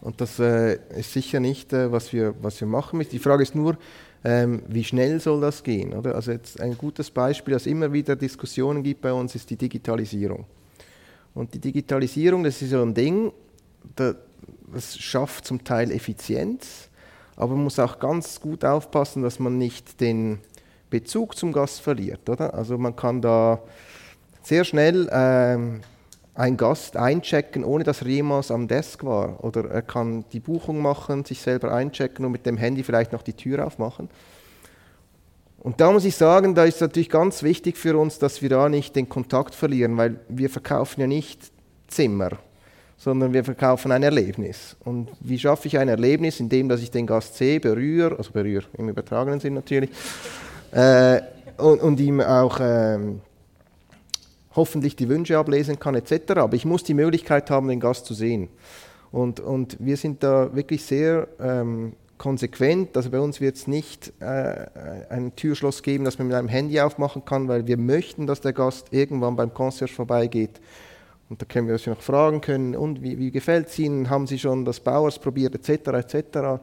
und 0.00 0.22
das 0.22 0.38
äh, 0.38 0.78
ist 0.98 1.12
sicher 1.12 1.40
nicht, 1.40 1.74
äh, 1.74 1.92
was, 1.92 2.14
wir, 2.14 2.34
was 2.40 2.58
wir 2.58 2.66
machen 2.66 2.96
müssen. 2.96 3.10
Die 3.10 3.18
Frage 3.18 3.42
ist 3.42 3.54
nur, 3.54 3.76
ähm, 4.24 4.62
wie 4.66 4.82
schnell 4.82 5.20
soll 5.20 5.42
das 5.42 5.62
gehen? 5.62 5.92
Oder? 5.92 6.14
Also 6.14 6.32
jetzt 6.32 6.58
ein 6.58 6.78
gutes 6.78 7.10
Beispiel, 7.10 7.52
das 7.52 7.66
immer 7.66 7.92
wieder 7.92 8.16
Diskussionen 8.16 8.82
gibt 8.82 9.02
bei 9.02 9.12
uns, 9.12 9.34
ist 9.34 9.50
die 9.50 9.56
Digitalisierung. 9.56 10.46
Und 11.34 11.52
die 11.52 11.60
Digitalisierung, 11.60 12.44
das 12.44 12.62
ist 12.62 12.70
so 12.70 12.80
ein 12.80 12.94
Ding, 12.94 13.30
da, 13.94 14.14
das 14.72 14.96
schafft 14.98 15.46
zum 15.46 15.64
Teil 15.64 15.90
Effizienz, 15.90 16.88
aber 17.36 17.54
man 17.54 17.64
muss 17.64 17.78
auch 17.78 17.98
ganz 17.98 18.40
gut 18.40 18.64
aufpassen, 18.64 19.22
dass 19.22 19.38
man 19.38 19.58
nicht 19.58 20.00
den 20.00 20.38
Bezug 20.90 21.36
zum 21.36 21.52
Gast 21.52 21.80
verliert. 21.80 22.28
Oder? 22.28 22.54
Also 22.54 22.78
man 22.78 22.94
kann 22.94 23.20
da 23.20 23.60
sehr 24.42 24.64
schnell 24.64 25.08
ähm, 25.10 25.80
einen 26.34 26.56
Gast 26.56 26.96
einchecken, 26.96 27.64
ohne 27.64 27.84
dass 27.84 28.02
er 28.02 28.08
jemals 28.08 28.50
am 28.50 28.68
Desk 28.68 29.02
war. 29.04 29.42
Oder 29.42 29.68
er 29.70 29.82
kann 29.82 30.24
die 30.32 30.40
Buchung 30.40 30.80
machen, 30.80 31.24
sich 31.24 31.40
selber 31.40 31.72
einchecken 31.72 32.24
und 32.24 32.32
mit 32.32 32.46
dem 32.46 32.56
Handy 32.56 32.82
vielleicht 32.82 33.12
noch 33.12 33.22
die 33.22 33.32
Tür 33.32 33.66
aufmachen. 33.66 34.08
Und 35.58 35.80
da 35.80 35.90
muss 35.90 36.04
ich 36.04 36.14
sagen, 36.14 36.54
da 36.54 36.64
ist 36.64 36.80
natürlich 36.80 37.08
ganz 37.08 37.42
wichtig 37.42 37.78
für 37.78 37.98
uns, 37.98 38.18
dass 38.18 38.42
wir 38.42 38.50
da 38.50 38.68
nicht 38.68 38.94
den 38.94 39.08
Kontakt 39.08 39.54
verlieren, 39.54 39.96
weil 39.96 40.20
wir 40.28 40.50
verkaufen 40.50 41.00
ja 41.00 41.06
nicht 41.06 41.50
Zimmer 41.88 42.38
sondern 43.04 43.34
wir 43.34 43.44
verkaufen 43.44 43.92
ein 43.92 44.02
Erlebnis. 44.02 44.76
Und 44.82 45.10
wie 45.20 45.38
schaffe 45.38 45.68
ich 45.68 45.78
ein 45.78 45.88
Erlebnis, 45.88 46.40
indem 46.40 46.70
dass 46.70 46.80
ich 46.80 46.90
den 46.90 47.06
Gast 47.06 47.36
sehe, 47.36 47.60
berühre, 47.60 48.16
also 48.16 48.32
berühre 48.32 48.64
im 48.78 48.88
übertragenen 48.88 49.40
Sinn 49.40 49.52
natürlich, 49.52 49.90
äh, 50.72 51.20
und, 51.58 51.82
und, 51.82 52.00
ihm 52.00 52.22
auch 52.22 52.58
äh, 52.60 52.98
hoffentlich 54.56 54.96
die 54.96 55.10
Wünsche 55.10 55.36
ablesen 55.36 55.78
kann 55.78 55.94
etc. 55.94 56.32
Aber 56.36 56.54
ich 56.54 56.64
muss 56.64 56.82
die 56.82 56.94
Möglichkeit 56.94 57.50
haben, 57.50 57.68
den 57.68 57.78
Gast 57.78 58.06
zu 58.06 58.14
sehen. 58.14 58.48
Und, 59.12 59.38
und 59.38 59.76
wir 59.80 59.98
sind 59.98 60.22
da 60.22 60.56
wirklich 60.56 60.82
sehr 60.82 61.28
ähm, 61.38 61.92
konsequent. 62.16 62.96
Also 62.96 63.10
bei 63.10 63.20
uns 63.20 63.38
wird 63.38 63.56
es 63.56 63.66
nicht 63.66 64.14
äh, 64.20 64.66
ein 65.10 65.36
Türschloss 65.36 65.82
geben, 65.82 66.06
das 66.06 66.18
man 66.18 66.28
mit 66.28 66.36
einem 66.36 66.48
Handy 66.48 66.80
aufmachen 66.80 67.26
kann, 67.26 67.48
weil 67.48 67.66
wir 67.66 67.76
möchten, 67.76 68.26
dass 68.26 68.40
der 68.40 68.54
Gast 68.54 68.86
irgendwann 68.92 69.36
beim 69.36 69.52
Concierge 69.52 69.92
vorbeigeht 69.92 70.58
und 71.28 71.40
da 71.40 71.46
können 71.46 71.66
wir 71.66 71.74
uns 71.74 71.86
noch 71.86 72.00
fragen 72.00 72.40
können, 72.40 72.76
und 72.76 73.02
wie, 73.02 73.18
wie 73.18 73.30
gefällt 73.30 73.68
es 73.68 73.78
Ihnen? 73.78 74.10
Haben 74.10 74.26
Sie 74.26 74.38
schon 74.38 74.64
das 74.64 74.80
Bauers 74.80 75.18
probiert, 75.18 75.54
etc., 75.54 75.88
etc.? 75.88 76.62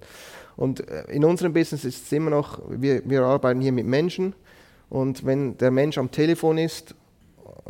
Und 0.56 0.88
äh, 0.88 1.04
in 1.12 1.24
unserem 1.24 1.54
Business 1.54 1.86
ist 1.86 2.06
es 2.06 2.12
immer 2.12 2.32
noch, 2.32 2.60
wir, 2.70 3.08
wir 3.08 3.22
arbeiten 3.24 3.62
hier 3.62 3.72
mit 3.72 3.86
Menschen 3.86 4.34
und 4.90 5.26
wenn 5.26 5.58
der 5.58 5.70
Mensch 5.70 5.98
am 5.98 6.10
Telefon 6.10 6.58
ist, 6.58 6.96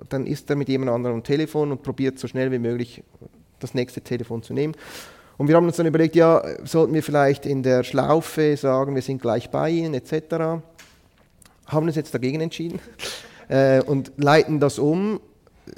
dann 0.08 0.26
ist 0.26 0.50
er 0.50 0.56
mit 0.56 0.70
jemand 0.70 0.92
anderem 0.92 1.18
am 1.18 1.24
Telefon 1.24 1.72
und 1.72 1.84
probiert 1.84 2.20
so 2.20 2.28
schnell 2.28 2.52
wie 2.52 2.60
möglich 2.60 3.04
das 3.60 3.74
nächste 3.74 4.02
Telefon 4.02 4.44
zu 4.44 4.54
nehmen. 4.54 4.76
Und 5.38 5.50
wir 5.50 5.56
haben 5.56 5.66
uns 5.66 5.78
dann 5.78 5.88
überlegt, 5.88 6.16
ja, 6.16 6.42
sollten 6.64 6.94
wir 6.94 7.04
vielleicht 7.04 7.46
in 7.46 7.64
der 7.64 7.84
Schlaufe 7.84 8.56
sagen, 8.56 8.96
wir 8.96 9.02
sind 9.02 9.22
gleich 9.22 9.50
bei 9.50 9.72
Ihnen 9.72 9.94
etc 9.94 10.62
haben 11.70 11.88
uns 11.88 11.96
jetzt 11.96 12.14
dagegen 12.14 12.42
entschieden 12.42 12.80
äh, 13.48 13.82
und 13.82 14.12
leiten 14.18 14.60
das 14.60 14.80
um. 14.80 15.20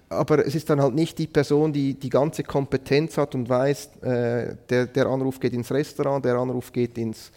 aber 0.09 0.45
es 0.45 0.55
ist 0.55 0.69
dann 0.69 0.81
halt 0.81 0.95
nicht 0.95 1.17
die 1.17 1.27
Person, 1.27 1.73
die 1.73 1.93
die 1.93 2.09
ganze 2.09 2.43
Kompetenz 2.43 3.17
hat 3.17 3.35
und 3.35 3.49
weiß, 3.49 3.97
äh, 4.01 4.55
der, 4.69 4.85
der 4.87 5.05
Anruf 5.05 5.39
geht 5.39 5.53
ins 5.53 5.71
Restaurant, 5.71 6.23
der 6.23 6.35
Anruf 6.35 6.71
geht 6.71 6.97
ins, 6.97 7.31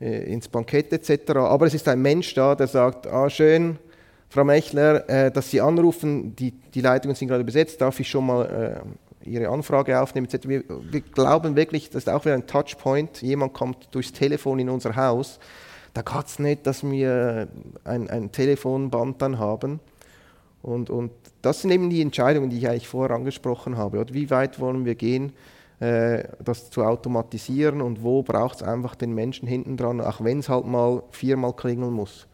äh, 0.00 0.32
ins 0.32 0.48
Bankett 0.48 0.92
etc. 0.92 1.30
Aber 1.36 1.66
es 1.66 1.74
ist 1.74 1.86
ein 1.88 2.00
Mensch 2.00 2.34
da, 2.34 2.54
der 2.54 2.66
sagt, 2.66 3.06
ah 3.06 3.28
schön, 3.28 3.78
Frau 4.32 4.44
Mechler, 4.44 5.08
äh, 5.10 5.30
dass 5.30 5.50
Sie 5.50 5.60
anrufen, 5.60 6.34
die, 6.34 6.52
die 6.52 6.80
Leitungen 6.80 7.14
sind 7.14 7.28
gerade 7.28 7.44
besetzt, 7.44 7.80
darf 7.80 8.00
ich 8.00 8.08
schon 8.08 8.26
mal 8.26 8.82
äh, 9.24 9.28
Ihre 9.28 9.48
Anfrage 9.48 10.00
aufnehmen 10.00 10.26
etc. 10.26 10.48
Wir, 10.48 10.64
wir 10.68 11.00
glauben 11.00 11.54
wirklich, 11.54 11.90
das 11.90 12.04
ist 12.04 12.08
auch 12.08 12.24
wieder 12.24 12.34
ein 12.34 12.46
Touchpoint, 12.46 13.20
jemand 13.20 13.52
kommt 13.52 13.94
durchs 13.94 14.12
Telefon 14.12 14.58
in 14.58 14.70
unser 14.70 14.96
Haus, 14.96 15.38
da 15.94 16.02
geht 16.02 16.26
es 16.26 16.38
nicht, 16.38 16.66
dass 16.66 16.82
wir 16.82 17.48
ein, 17.84 18.08
ein 18.08 18.32
Telefonband 18.32 19.20
dann 19.20 19.38
haben. 19.38 19.80
Und, 20.62 20.90
und 20.90 21.10
das 21.42 21.62
sind 21.62 21.70
eben 21.70 21.90
die 21.90 22.00
Entscheidungen, 22.00 22.48
die 22.48 22.58
ich 22.58 22.68
eigentlich 22.68 22.88
vorher 22.88 23.16
angesprochen 23.16 23.76
habe. 23.76 23.98
Oder 23.98 24.14
wie 24.14 24.30
weit 24.30 24.60
wollen 24.60 24.84
wir 24.84 24.94
gehen, 24.94 25.32
äh, 25.80 26.24
das 26.42 26.70
zu 26.70 26.84
automatisieren 26.84 27.82
und 27.82 28.02
wo 28.02 28.22
braucht 28.22 28.56
es 28.56 28.62
einfach 28.62 28.94
den 28.94 29.12
Menschen 29.14 29.48
hinten 29.48 29.76
dran, 29.76 30.00
auch 30.00 30.22
wenn 30.22 30.38
es 30.38 30.48
halt 30.48 30.64
mal 30.64 31.02
viermal 31.10 31.52
klingeln 31.54 31.92
muss. 31.92 32.28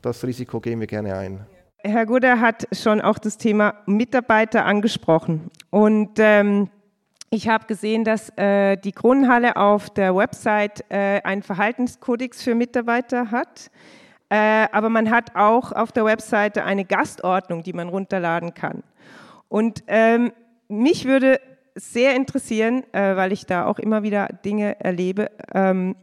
Das 0.00 0.24
Risiko 0.24 0.60
gehen 0.60 0.80
wir 0.80 0.86
gerne 0.86 1.14
ein. 1.16 1.46
Herr 1.78 2.06
Guder 2.06 2.40
hat 2.40 2.68
schon 2.72 3.00
auch 3.00 3.18
das 3.18 3.38
Thema 3.38 3.74
Mitarbeiter 3.86 4.64
angesprochen. 4.64 5.50
Und 5.70 6.10
ähm, 6.18 6.68
ich 7.34 7.48
habe 7.48 7.66
gesehen, 7.66 8.04
dass 8.04 8.28
äh, 8.36 8.76
die 8.76 8.92
Kronenhalle 8.92 9.56
auf 9.56 9.88
der 9.88 10.14
Website 10.14 10.84
äh, 10.90 11.22
einen 11.24 11.42
Verhaltenskodex 11.42 12.42
für 12.42 12.54
Mitarbeiter 12.54 13.30
hat. 13.30 13.70
Äh, 14.28 14.68
aber 14.70 14.90
man 14.90 15.10
hat 15.10 15.34
auch 15.34 15.72
auf 15.72 15.92
der 15.92 16.04
Webseite 16.04 16.62
eine 16.64 16.84
Gastordnung, 16.84 17.62
die 17.62 17.72
man 17.72 17.88
runterladen 17.88 18.52
kann. 18.52 18.82
Und 19.48 19.82
ähm, 19.86 20.32
mich 20.68 21.06
würde 21.06 21.40
sehr 21.74 22.16
interessieren, 22.16 22.84
äh, 22.92 23.16
weil 23.16 23.32
ich 23.32 23.46
da 23.46 23.64
auch 23.64 23.78
immer 23.78 24.02
wieder 24.02 24.28
Dinge 24.44 24.78
erlebe. 24.80 25.30
Ähm, 25.54 25.96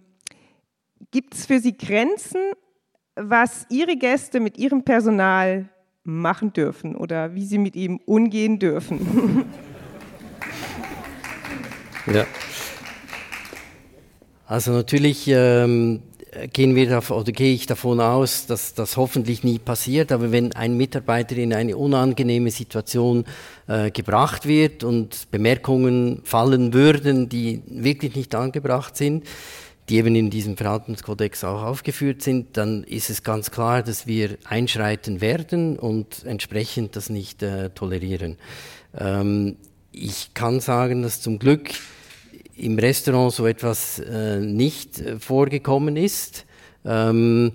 Gibt 1.12 1.36
es 1.36 1.46
für 1.46 1.60
Sie 1.60 1.78
Grenzen, 1.78 2.42
was 3.16 3.68
Ihre 3.70 3.98
Gäste 3.98 4.40
mit 4.40 4.58
ihrem 4.58 4.82
Personal 4.82 5.70
machen 6.04 6.54
dürfen 6.54 6.96
oder 6.96 7.36
wie 7.36 7.46
sie 7.46 7.60
mit 7.60 7.76
ihm 7.76 8.00
umgehen 8.08 8.58
dürfen? 8.58 9.46
ja. 12.14 12.26
Also 14.46 14.72
natürlich 14.72 15.28
ähm, 15.28 16.02
gehen 16.54 16.76
wir 16.76 16.90
davon, 16.90 17.18
oder 17.18 17.32
gehe 17.32 17.54
ich 17.54 17.66
davon 17.66 18.00
aus, 18.00 18.46
dass 18.46 18.74
das 18.74 18.98
hoffentlich 18.98 19.44
nie 19.44 19.60
passiert. 19.60 20.12
Aber 20.12 20.32
wenn 20.32 20.54
ein 20.54 20.76
Mitarbeiter 20.76 21.38
in 21.38 21.54
eine 21.54 21.78
unangenehme 21.78 22.52
Situation 22.52 23.26
äh, 23.68 23.92
gebracht 23.92 24.48
wird 24.48 24.84
und 24.84 25.30
Bemerkungen 25.32 26.22
fallen 26.24 26.74
würden, 26.74 27.30
die 27.30 27.62
wirklich 27.68 28.16
nicht 28.16 28.36
angebracht 28.36 28.98
sind, 28.98 29.26
die 29.90 29.98
eben 29.98 30.16
in 30.16 30.30
diesem 30.30 30.56
Verhaltenskodex 30.56 31.44
auch 31.44 31.64
aufgeführt 31.64 32.22
sind, 32.22 32.58
dann 32.58 32.84
ist 32.84 33.10
es 33.10 33.24
ganz 33.24 33.50
klar, 33.50 33.82
dass 33.82 34.06
wir 34.06 34.38
einschreiten 34.46 35.20
werden 35.20 35.80
und 35.80 36.24
entsprechend 36.26 36.96
das 36.96 37.10
nicht 37.10 37.42
äh, 37.42 37.72
tolerieren. 37.72 38.38
Ähm, 38.98 39.58
ich 39.92 40.36
kann 40.36 40.60
sagen, 40.60 41.02
dass 41.02 41.22
zum 41.22 41.40
Glück 41.40 41.72
im 42.60 42.78
Restaurant 42.78 43.34
so 43.34 43.48
etwas 43.48 44.00
äh, 44.00 44.40
nicht 44.40 45.00
äh, 45.00 45.20
vorgekommen 45.20 45.96
ist. 45.96 46.46
Ähm, 46.86 47.54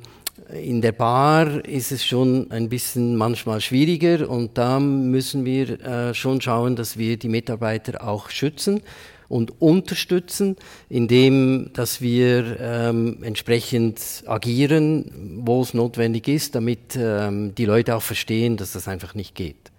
in 0.53 0.83
der 0.83 0.93
Bar 0.93 1.65
ist 1.65 1.93
es 1.93 2.05
schon 2.05 2.51
ein 2.51 2.69
bisschen 2.69 3.17
manchmal 3.17 3.61
schwieriger 3.61 4.29
und 4.29 4.59
da 4.59 4.81
müssen 4.81 5.45
wir 5.45 5.81
äh, 5.81 6.15
schon 6.15 6.41
schauen, 6.41 6.77
dass 6.77 6.99
wir 6.99 7.17
die 7.17 7.29
Mitarbeiter 7.29 8.07
auch 8.07 8.31
schützen 8.31 8.83
und 9.29 9.61
unterstützen, 9.61 10.57
indem 10.89 11.71
dass 11.73 12.01
wir 12.01 12.61
ähm, 12.61 13.19
entsprechend 13.23 14.25
agieren, 14.27 15.41
wo 15.45 15.63
es 15.63 15.73
notwendig 15.73 16.29
ist, 16.29 16.55
damit 16.55 16.97
ähm, 16.97 17.55
die 17.55 17.65
Leute 17.65 17.97
auch 17.97 18.03
verstehen, 18.03 18.57
dass 18.57 18.73
das 18.73 18.87
einfach 18.87 19.15
nicht 19.15 19.35
geht. 19.35 19.73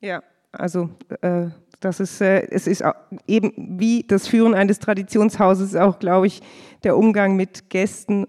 Ja, 0.00 0.22
also 0.52 0.90
äh, 1.20 1.48
das 1.84 2.00
ist, 2.00 2.20
äh, 2.20 2.46
es 2.50 2.66
ist 2.66 2.82
eben 3.26 3.52
wie 3.78 4.04
das 4.06 4.28
Führen 4.28 4.54
eines 4.54 4.78
Traditionshauses 4.78 5.76
auch, 5.76 5.98
glaube 5.98 6.26
ich, 6.28 6.40
der 6.84 6.96
Umgang 6.96 7.36
mit 7.36 7.70
Gästen 7.70 8.26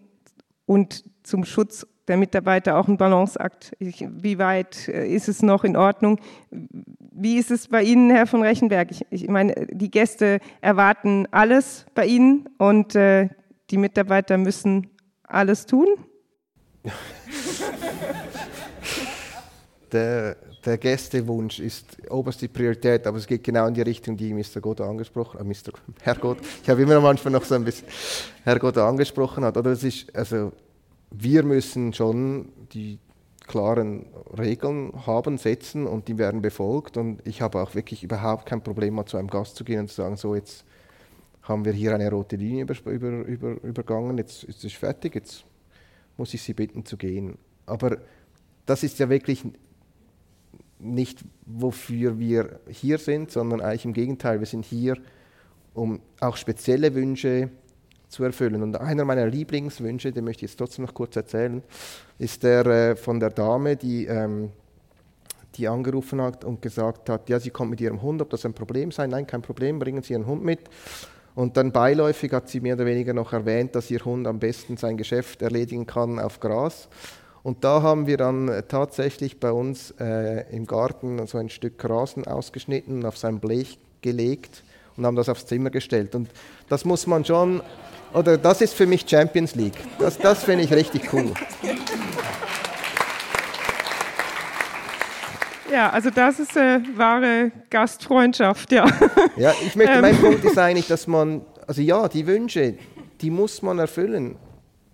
und 0.66 1.04
zum 1.24 1.46
Schutz 1.46 1.88
der 2.08 2.18
Mitarbeiter 2.18 2.78
auch 2.78 2.88
ein 2.88 2.98
Balanceakt. 2.98 3.74
Ich, 3.80 4.06
wie 4.10 4.38
weit 4.38 4.88
äh, 4.90 5.08
ist 5.08 5.30
es 5.30 5.42
noch 5.42 5.64
in 5.64 5.78
Ordnung? 5.78 6.20
Wie 6.50 7.38
ist 7.38 7.52
es 7.52 7.68
bei 7.68 7.84
Ihnen, 7.84 8.10
Herr 8.10 8.28
von 8.28 8.42
Rechenberg? 8.42 8.92
Ich, 8.92 9.06
ich 9.10 9.30
meine, 9.30 9.68
die 9.72 9.90
Gäste 9.92 10.40
erwarten 10.62 11.28
alles 11.32 11.86
bei 11.96 12.06
Ihnen 12.06 12.50
und 12.58 12.96
äh, 12.96 13.30
die 13.70 13.78
Mitarbeiter 13.78 14.38
müssen 14.38 14.90
alles 15.24 15.66
tun? 15.66 15.88
Der, 19.92 20.36
der 20.66 20.78
Gästewunsch 20.78 21.60
ist 21.60 21.98
oberste 22.10 22.48
Priorität, 22.48 23.06
aber 23.06 23.18
es 23.18 23.28
geht 23.28 23.44
genau 23.44 23.68
in 23.68 23.74
die 23.74 23.82
Richtung, 23.82 24.16
die 24.16 24.34
Mr. 24.34 24.62
Godot 24.62 24.88
angesprochen 24.88 25.40
hat. 25.40 25.46
Mr. 25.46 25.74
Herr 26.02 26.16
Gott, 26.16 26.38
ich 26.62 26.70
habe 26.70 26.82
immer 26.82 27.00
manchmal 27.02 27.34
noch 27.34 27.44
so 27.44 27.56
ein 27.56 27.64
bisschen 27.64 27.88
Herr 28.44 28.60
Godot 28.60 28.84
angesprochen 28.84 29.44
hat. 29.44 29.58
Oder 29.58 29.72
es 29.72 29.84
ist, 29.84 30.16
also 30.16 30.52
wir 31.12 31.44
müssen 31.44 31.94
schon 31.94 32.50
die 32.74 33.00
klaren 33.46 34.06
Regeln 34.38 35.06
haben, 35.06 35.38
setzen 35.38 35.86
und 35.86 36.08
die 36.08 36.18
werden 36.18 36.42
befolgt. 36.42 36.98
Und 36.98 37.26
ich 37.26 37.42
habe 37.42 37.62
auch 37.62 37.76
wirklich 37.76 38.04
überhaupt 38.04 38.46
kein 38.46 38.64
Problem, 38.64 38.96
mal 38.96 39.06
zu 39.06 39.18
einem 39.18 39.30
Gast 39.30 39.56
zu 39.56 39.64
gehen 39.64 39.82
und 39.82 39.90
zu 39.90 39.96
sagen, 39.96 40.16
so 40.16 40.36
jetzt 40.36 40.64
haben 41.44 41.66
wir 41.66 41.74
hier 41.74 41.94
eine 41.94 42.10
rote 42.10 42.38
Linie 42.38 42.64
über, 42.64 42.92
über, 42.92 43.10
über, 43.26 43.64
übergangen, 43.64 44.18
jetzt 44.18 44.46
ist 44.46 44.64
es 44.64 44.74
fertig, 44.74 45.16
jetzt 45.16 45.44
muss 46.16 46.34
ich 46.34 46.42
Sie 46.42 46.54
bitten 46.54 46.86
zu 46.86 46.96
gehen. 46.96 47.38
Aber 47.66 47.98
das 48.66 48.84
ist 48.84 49.00
ja 49.00 49.10
wirklich 49.10 49.44
nicht, 50.84 51.24
wofür 51.46 52.20
wir 52.20 52.60
hier 52.70 52.98
sind, 52.98 53.32
sondern 53.32 53.62
eigentlich 53.62 53.86
im 53.86 53.94
Gegenteil, 53.94 54.40
wir 54.40 54.48
sind 54.48 54.66
hier, 54.66 54.98
um 55.74 56.00
auch 56.20 56.38
spezielle 56.38 56.94
Wünsche 56.94 57.50
zu 58.10 58.24
erfüllen. 58.24 58.62
Und 58.62 58.80
einer 58.80 59.06
meiner 59.06 59.26
Lieblingswünsche, 59.26 60.12
den 60.12 60.24
möchte 60.24 60.46
ich 60.46 60.52
jetzt 60.52 60.58
trotzdem 60.58 60.86
noch 60.86 60.94
kurz 60.94 61.16
erzählen, 61.16 61.64
ist 62.20 62.44
der 62.44 62.66
äh, 62.66 62.96
von 62.96 63.20
der 63.20 63.32
Dame, 63.32 63.76
die, 63.76 64.06
ähm, 64.06 64.52
die 65.56 65.68
angerufen 65.68 66.22
hat 66.22 66.46
und 66.46 66.62
gesagt 66.62 67.10
hat, 67.10 67.30
ja, 67.30 67.40
sie 67.40 67.50
kommt 67.50 67.72
mit 67.72 67.82
ihrem 67.82 68.02
Hund, 68.02 68.22
ob 68.22 68.30
das 68.30 68.46
ein 68.46 68.54
Problem 68.54 68.92
sei. 68.92 69.08
Nein, 69.08 69.26
kein 69.28 69.42
Problem, 69.42 69.80
bringen 69.80 70.04
Sie 70.04 70.14
Ihren 70.14 70.28
Hund 70.28 70.44
mit. 70.44 70.70
Und 71.36 71.58
dann 71.58 71.72
beiläufig 71.72 72.32
hat 72.32 72.48
sie 72.48 72.60
mehr 72.60 72.76
oder 72.76 72.86
weniger 72.86 73.14
noch 73.14 73.34
erwähnt, 73.34 73.76
dass 73.76 73.90
ihr 73.90 74.06
Hund 74.06 74.28
am 74.28 74.38
besten 74.40 74.78
sein 74.78 74.98
Geschäft 74.98 75.42
erledigen 75.42 75.88
kann 75.88 76.20
auf 76.20 76.40
Gras. 76.40 76.88
Und 77.44 77.66
da 77.66 77.82
haben 77.82 78.08
wir 78.08 78.16
dann 78.16 78.48
äh, 78.48 78.64
tatsächlich 78.64 79.40
bei 79.40 79.52
uns 79.52 79.94
äh, 80.00 80.46
im 80.56 80.66
Garten 80.66 81.28
so 81.28 81.38
ein 81.38 81.50
Stück 81.50 81.84
Rasen 81.84 82.26
ausgeschnitten 82.26 83.00
und 83.00 83.06
auf 83.06 83.18
sein 83.18 83.40
Blech 83.40 83.78
gelegt 84.02 84.64
und 84.96 85.06
haben 85.06 85.18
das 85.18 85.28
aufs 85.28 85.46
Zimmer 85.46 85.70
gestellt. 85.70 86.16
Und 86.16 86.30
das 86.70 86.86
muss 86.86 87.06
man 87.06 87.26
schon, 87.26 87.62
oder 88.14 88.38
das 88.38 88.62
ist 88.62 88.74
für 88.74 88.86
mich 88.86 89.04
Champions 89.08 89.56
League. 89.56 89.78
Das, 90.00 90.18
das 90.18 90.46
finde 90.46 90.64
ich 90.64 90.72
richtig 90.72 91.12
cool. 91.14 91.34
Ja, 95.70 95.90
also 95.90 96.12
das 96.12 96.40
ist 96.40 96.56
äh, 96.56 96.80
wahre 96.96 97.52
Gastfreundschaft, 97.70 98.72
ja. 98.72 98.86
Ja, 99.36 99.54
ich 99.66 99.76
möchte, 99.76 100.00
mein 100.02 100.16
ähm. 100.16 100.22
Punkt 100.22 100.46
ist 100.46 100.58
eigentlich, 100.58 100.88
dass 100.88 101.08
man, 101.08 101.42
also 101.68 101.82
ja, 101.82 102.08
die 102.08 102.26
Wünsche, 102.26 102.76
die 103.20 103.32
muss 103.32 103.62
man 103.62 103.80
erfüllen. 103.80 104.38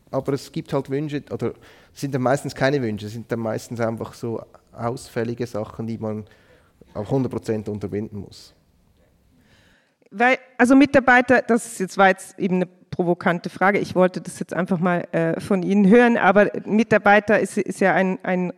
Aber 0.10 0.34
es 0.34 0.52
gibt 0.52 0.74
halt 0.74 0.90
Wünsche, 0.90 1.22
oder 1.30 1.52
es 1.94 2.02
sind 2.02 2.14
dann 2.14 2.22
meistens 2.22 2.56
keine 2.56 2.82
Wünsche, 2.82 3.08
es 3.08 3.14
sind 3.14 3.32
dann 3.32 3.40
meistens 3.40 3.80
einfach 3.80 4.14
so 4.14 4.42
ausfällige 4.74 5.46
Sachen, 5.48 5.88
die 5.88 5.98
man 5.98 6.26
auf 6.94 7.12
100% 7.12 7.70
unterbinden 7.70 8.20
muss. 8.20 8.54
Weil, 10.12 10.38
also 10.58 10.76
Mitarbeiter, 10.76 11.42
das 11.42 11.66
ist 11.66 11.80
jetzt, 11.80 11.98
war 11.98 12.08
jetzt 12.08 12.40
eben 12.40 12.56
eine 12.56 12.66
provokante 12.66 13.50
Frage, 13.50 13.80
ich 13.80 13.96
wollte 13.96 14.22
das 14.22 14.40
jetzt 14.40 14.54
einfach 14.54 14.80
mal 14.80 15.08
äh, 15.12 15.40
von 15.40 15.62
Ihnen 15.62 15.88
hören, 15.88 16.18
aber 16.18 16.52
Mitarbeiter 16.66 17.40
ist, 17.40 17.58
ist 17.58 17.80
ja 17.80 17.94
ein, 17.94 18.18
ein 18.24 18.54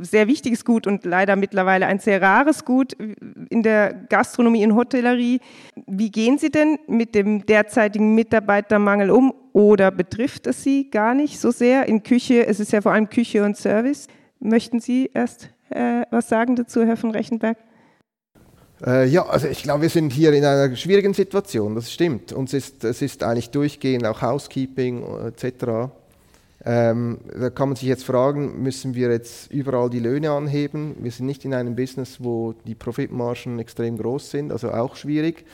sehr 0.00 0.28
wichtiges 0.28 0.64
Gut 0.64 0.86
und 0.86 1.04
leider 1.04 1.36
mittlerweile 1.36 1.86
ein 1.86 1.98
sehr 1.98 2.20
rares 2.20 2.64
Gut 2.64 2.94
in 2.94 3.62
der 3.62 3.94
Gastronomie 4.08 4.64
und 4.64 4.74
Hotellerie. 4.74 5.40
Wie 5.86 6.10
gehen 6.10 6.38
Sie 6.38 6.50
denn 6.50 6.78
mit 6.86 7.14
dem 7.14 7.46
derzeitigen 7.46 8.14
Mitarbeitermangel 8.14 9.10
um 9.10 9.34
oder 9.52 9.90
betrifft 9.90 10.46
es 10.46 10.62
Sie 10.62 10.90
gar 10.90 11.14
nicht 11.14 11.40
so 11.40 11.50
sehr? 11.50 11.86
In 11.86 12.02
Küche, 12.02 12.46
es 12.46 12.60
ist 12.60 12.72
ja 12.72 12.80
vor 12.80 12.92
allem 12.92 13.08
Küche 13.08 13.44
und 13.44 13.56
Service. 13.56 14.08
Möchten 14.38 14.80
Sie 14.80 15.10
erst 15.14 15.50
äh, 15.70 16.02
was 16.10 16.28
sagen 16.28 16.56
dazu, 16.56 16.84
Herr 16.84 16.96
von 16.96 17.10
Rechenberg? 17.10 17.58
Äh, 18.84 19.08
ja, 19.08 19.24
also 19.24 19.48
ich 19.48 19.62
glaube, 19.62 19.82
wir 19.82 19.88
sind 19.88 20.12
hier 20.12 20.32
in 20.32 20.44
einer 20.44 20.74
schwierigen 20.76 21.14
Situation, 21.14 21.74
das 21.74 21.92
stimmt. 21.92 22.32
Uns 22.32 22.52
ist, 22.52 22.84
es 22.84 23.00
ist 23.00 23.22
eigentlich 23.22 23.50
durchgehend 23.50 24.06
auch 24.06 24.20
Housekeeping 24.20 25.02
etc. 25.26 25.90
Ähm, 26.68 27.18
da 27.32 27.48
kann 27.48 27.68
man 27.68 27.76
sich 27.76 27.86
jetzt 27.86 28.04
fragen, 28.04 28.60
müssen 28.60 28.96
wir 28.96 29.10
jetzt 29.10 29.52
überall 29.52 29.88
die 29.88 30.00
Löhne 30.00 30.32
anheben? 30.32 30.96
Wir 30.98 31.12
sind 31.12 31.26
nicht 31.26 31.44
in 31.44 31.54
einem 31.54 31.76
Business, 31.76 32.16
wo 32.18 32.54
die 32.66 32.74
Profitmargen 32.74 33.60
extrem 33.60 33.96
groß 33.96 34.32
sind, 34.32 34.50
also 34.50 34.72
auch 34.72 34.96
schwierig. 34.96 35.44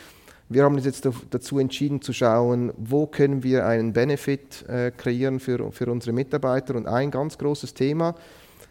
Wir 0.48 0.64
haben 0.64 0.74
uns 0.74 0.86
jetzt 0.86 1.06
dazu 1.30 1.58
entschieden 1.58 2.00
zu 2.00 2.14
schauen, 2.14 2.72
wo 2.78 3.06
können 3.06 3.42
wir 3.42 3.66
einen 3.66 3.92
Benefit 3.92 4.66
äh, 4.68 4.90
kreieren 4.90 5.38
für, 5.38 5.70
für 5.70 5.90
unsere 5.90 6.14
Mitarbeiter. 6.14 6.76
Und 6.76 6.86
ein 6.86 7.10
ganz 7.10 7.36
großes 7.36 7.74
Thema 7.74 8.14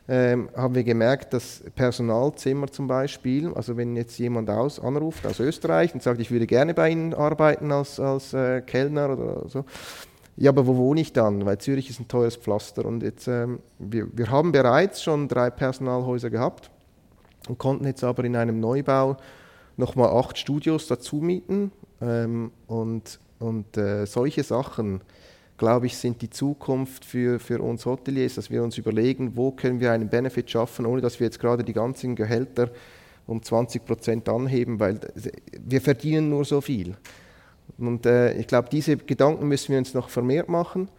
ähm, 0.08 0.50
haben 0.56 0.74
wir 0.74 0.84
gemerkt, 0.84 1.34
dass 1.34 1.64
Personalzimmer 1.76 2.72
zum 2.72 2.88
Beispiel, 2.88 3.54
also 3.54 3.78
wenn 3.78 3.96
jetzt 3.96 4.18
jemand 4.18 4.50
aus, 4.50 4.80
anruft 4.80 5.28
aus 5.28 5.40
Österreich 5.40 5.94
und 5.94 6.02
sagt, 6.02 6.20
ich 6.20 6.32
würde 6.32 6.48
gerne 6.48 6.74
bei 6.74 6.90
Ihnen 6.90 7.14
arbeiten 7.14 7.72
als, 7.72 8.00
als 8.00 8.34
äh, 8.34 8.62
Kellner 8.62 9.12
oder 9.12 9.48
so, 9.48 9.64
ja, 10.38 10.50
aber 10.50 10.66
wo 10.66 10.76
wohne 10.78 11.02
ich 11.02 11.14
dann? 11.14 11.46
Weil 11.46 11.58
Zürich 11.58 11.90
ist 11.90 12.00
ein 12.00 12.08
teures 12.08 12.36
Pflaster. 12.36 12.86
Und 12.86 13.04
jetzt, 13.04 13.28
ähm, 13.28 13.60
wir, 13.80 14.08
wir 14.12 14.30
haben 14.30 14.52
bereits 14.52 15.04
schon 15.04 15.28
drei 15.28 15.50
Personalhäuser 15.50 16.30
gehabt 16.30 16.72
und 17.48 17.58
konnten 17.58 17.86
jetzt 17.86 18.04
aber 18.04 18.24
in 18.24 18.36
einem 18.36 18.60
Neubau 18.60 19.18
nochmal 19.78 20.10
acht 20.10 20.38
Studios 20.38 20.88
dazu 20.88 21.18
mieten. 21.18 21.72
Ähm, 22.02 22.52
und 22.68 23.20
und 23.42 23.76
äh, 23.76 24.06
solche 24.06 24.44
Sachen, 24.44 25.02
glaube 25.58 25.88
ich, 25.88 25.98
sind 25.98 26.22
die 26.22 26.30
Zukunft 26.30 27.04
für, 27.04 27.40
für 27.40 27.60
uns 27.62 27.86
Hoteliers, 27.86 28.36
dass 28.36 28.52
wir 28.52 28.64
uns 28.64 28.78
überlegen, 28.78 29.36
wo 29.36 29.52
können 29.52 29.80
wir 29.80 29.92
einen 29.92 30.10
Benefit 30.10 30.50
schaffen, 30.50 30.86
ohne 30.86 31.02
dass 31.02 31.20
wir 31.20 31.26
jetzt 31.26 31.40
gerade 31.40 31.64
die 31.64 31.74
ganzen 31.74 32.16
Gehälter 32.16 32.70
um 33.26 33.42
20 33.42 33.84
Prozent 33.86 34.30
anheben, 34.30 34.80
weil 34.80 35.00
wir 35.60 35.82
verdienen 35.82 36.30
nur 36.30 36.46
so 36.46 36.62
viel. 36.62 36.96
Und 37.88 38.06
äh, 38.06 38.34
ich 38.34 38.48
glaube, 38.48 38.70
diese 38.72 38.98
Gedanken 38.98 39.48
müssen 39.48 39.72
wir 39.72 39.80
uns 39.80 39.94
noch 39.94 40.10
vermehrt 40.10 40.50
machen. 40.50 40.90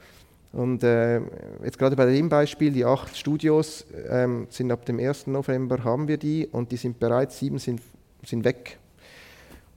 Und 0.53 0.85
äh, 0.85 1.21
jetzt 1.65 1.79
gerade 1.79 1.97
bei 1.97 2.07
dem 2.07 2.29
Beispiel, 2.29 2.73
die 2.73 2.85
acht 2.85 3.17
Studios 3.17 3.87
ähm, 4.11 4.47
sind 4.51 4.71
ab 4.71 4.85
dem 4.85 4.99
1. 4.99 5.29
November 5.29 5.83
haben 5.83 6.09
wir 6.09 6.19
die 6.19 6.47
und 6.47 6.73
die 6.73 6.77
sind 6.77 7.01
bereits, 7.01 7.39
sieben 7.39 7.59
sind, 7.59 7.81
sind 8.25 8.45
weg. 8.45 8.79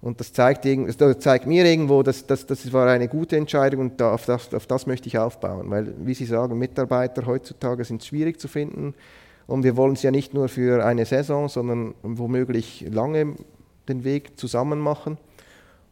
Und 0.01 0.19
das 0.19 0.33
zeigt, 0.33 0.65
das 0.65 1.19
zeigt 1.19 1.47
mir 1.47 1.65
irgendwo, 1.65 2.03
dass, 2.03 2.27
dass, 2.27 2.45
das 2.45 2.71
war 2.71 2.87
eine 2.87 3.07
gute 3.07 3.37
Entscheidung 3.37 3.81
und 3.81 4.01
da, 4.01 4.13
auf, 4.13 4.25
das, 4.25 4.53
auf 4.53 4.67
das 4.67 4.85
möchte 4.85 5.07
ich 5.07 5.17
aufbauen. 5.17 5.69
Weil, 5.71 5.93
wie 6.05 6.13
Sie 6.13 6.25
sagen, 6.25 6.59
Mitarbeiter 6.59 7.25
heutzutage 7.25 7.83
sind 7.85 8.03
schwierig 8.03 8.39
zu 8.39 8.47
finden 8.47 8.93
und 9.47 9.63
wir 9.63 9.77
wollen 9.77 9.93
es 9.93 10.03
ja 10.03 10.11
nicht 10.11 10.33
nur 10.33 10.49
für 10.49 10.85
eine 10.85 11.05
Saison, 11.05 11.49
sondern 11.49 11.95
womöglich 12.03 12.85
lange 12.91 13.35
den 13.87 14.03
Weg 14.03 14.37
zusammen 14.37 14.79
machen. 14.79 15.17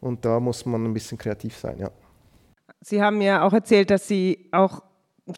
Und 0.04 0.22
da 0.22 0.38
muss 0.38 0.66
man 0.66 0.84
ein 0.84 0.92
bisschen 0.92 1.16
kreativ 1.16 1.56
sein, 1.56 1.78
ja. 1.78 1.90
Sie 2.82 3.02
haben 3.02 3.22
ja 3.22 3.42
auch 3.42 3.54
erzählt, 3.54 3.88
dass 3.88 4.06
Sie 4.06 4.50
auch 4.52 4.82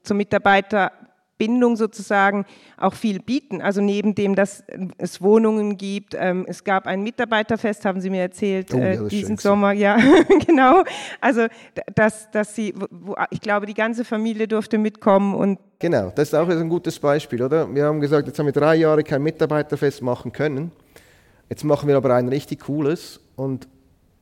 zur 0.03 0.17
Mitarbeiterbindung 0.17 1.77
sozusagen 1.77 2.45
auch 2.77 2.95
viel 2.95 3.21
bieten. 3.21 3.63
Also 3.63 3.81
neben 3.81 4.17
dem, 4.17 4.35
dass 4.35 4.65
es 4.99 5.23
Wohnungen 5.23 5.77
gibt, 5.77 6.17
ähm, 6.19 6.45
es 6.49 6.65
gab 6.65 6.89
ein 6.89 7.05
Mitarbeiterfest, 7.05 7.85
haben 7.85 8.01
Sie 8.01 8.11
mir 8.11 8.23
erzählt, 8.23 8.75
oh, 8.75 8.79
ja, 8.79 9.05
äh, 9.05 9.09
diesen 9.09 9.37
Sommer. 9.37 9.71
Ja, 9.71 9.99
genau. 10.47 10.83
Also 11.21 11.47
dass, 11.95 12.29
dass 12.33 12.57
Sie, 12.57 12.75
ich 13.31 13.41
glaube, 13.41 13.67
die 13.67 13.75
ganze 13.75 14.05
Familie 14.05 14.49
durfte 14.49 14.79
mitkommen 14.79 15.37
und 15.37 15.61
Genau, 15.79 16.11
das 16.13 16.29
ist 16.29 16.35
auch 16.35 16.49
ein 16.49 16.69
gutes 16.69 16.99
Beispiel, 16.99 17.41
oder? 17.41 17.73
Wir 17.73 17.85
haben 17.85 18.01
gesagt, 18.01 18.27
jetzt 18.27 18.37
haben 18.41 18.47
wir 18.47 18.53
drei 18.53 18.75
Jahre 18.75 19.05
kein 19.05 19.23
Mitarbeiterfest 19.23 20.03
machen 20.03 20.33
können. 20.33 20.73
Jetzt 21.49 21.63
machen 21.63 21.87
wir 21.87 21.97
aber 21.97 22.13
ein 22.17 22.29
richtig 22.29 22.63
cooles 22.63 23.21
und 23.37 23.69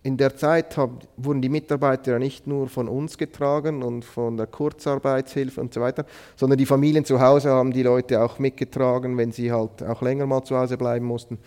in 0.05 0.19
der 0.19 0.37
Zeit 0.37 0.77
haben, 0.77 0.99
wurden 1.17 1.41
die 1.41 1.49
Mitarbeiter 1.49 2.13
ja 2.13 2.19
nicht 2.19 2.47
nur 2.47 2.69
von 2.69 2.89
uns 2.89 3.17
getragen 3.17 3.83
und 3.83 4.05
von 4.05 4.37
der 4.37 4.47
Kurzarbeitshilfe 4.47 5.61
und 5.61 5.73
so 5.73 5.81
weiter, 5.81 6.05
sondern 6.37 6.59
die 6.59 6.67
Familien 6.67 7.07
zu 7.07 7.21
Hause 7.21 7.51
haben 7.51 7.73
die 7.73 7.83
Leute 7.83 8.23
auch 8.23 8.39
mitgetragen, 8.39 9.17
wenn 9.17 9.33
sie 9.33 9.51
halt 9.51 9.83
auch 9.83 10.03
länger 10.03 10.27
mal 10.27 10.45
zu 10.45 10.59
Hause 10.59 10.77
bleiben 10.77 11.07
mussten. 11.07 11.39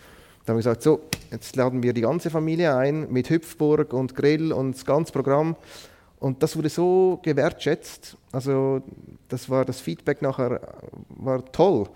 Da 0.44 0.50
haben 0.50 0.56
wir 0.56 0.60
gesagt, 0.60 0.82
so, 0.82 1.02
jetzt 1.30 1.54
laden 1.54 1.84
wir 1.84 1.92
die 1.92 2.00
ganze 2.00 2.30
Familie 2.30 2.74
ein 2.74 3.06
mit 3.12 3.30
Hüpfburg 3.30 3.92
und 3.92 4.16
Grill 4.16 4.52
und 4.52 4.74
das 4.74 4.84
ganze 4.84 5.12
Programm. 5.12 5.54
Und 6.18 6.42
das 6.42 6.56
wurde 6.56 6.68
so 6.68 7.20
gewertschätzt. 7.22 8.16
Also 8.32 8.82
das 9.28 9.48
war 9.48 9.64
das 9.64 9.80
Feedback 9.80 10.20
nachher 10.20 10.60
war 11.10 11.44
toll. 11.52 11.86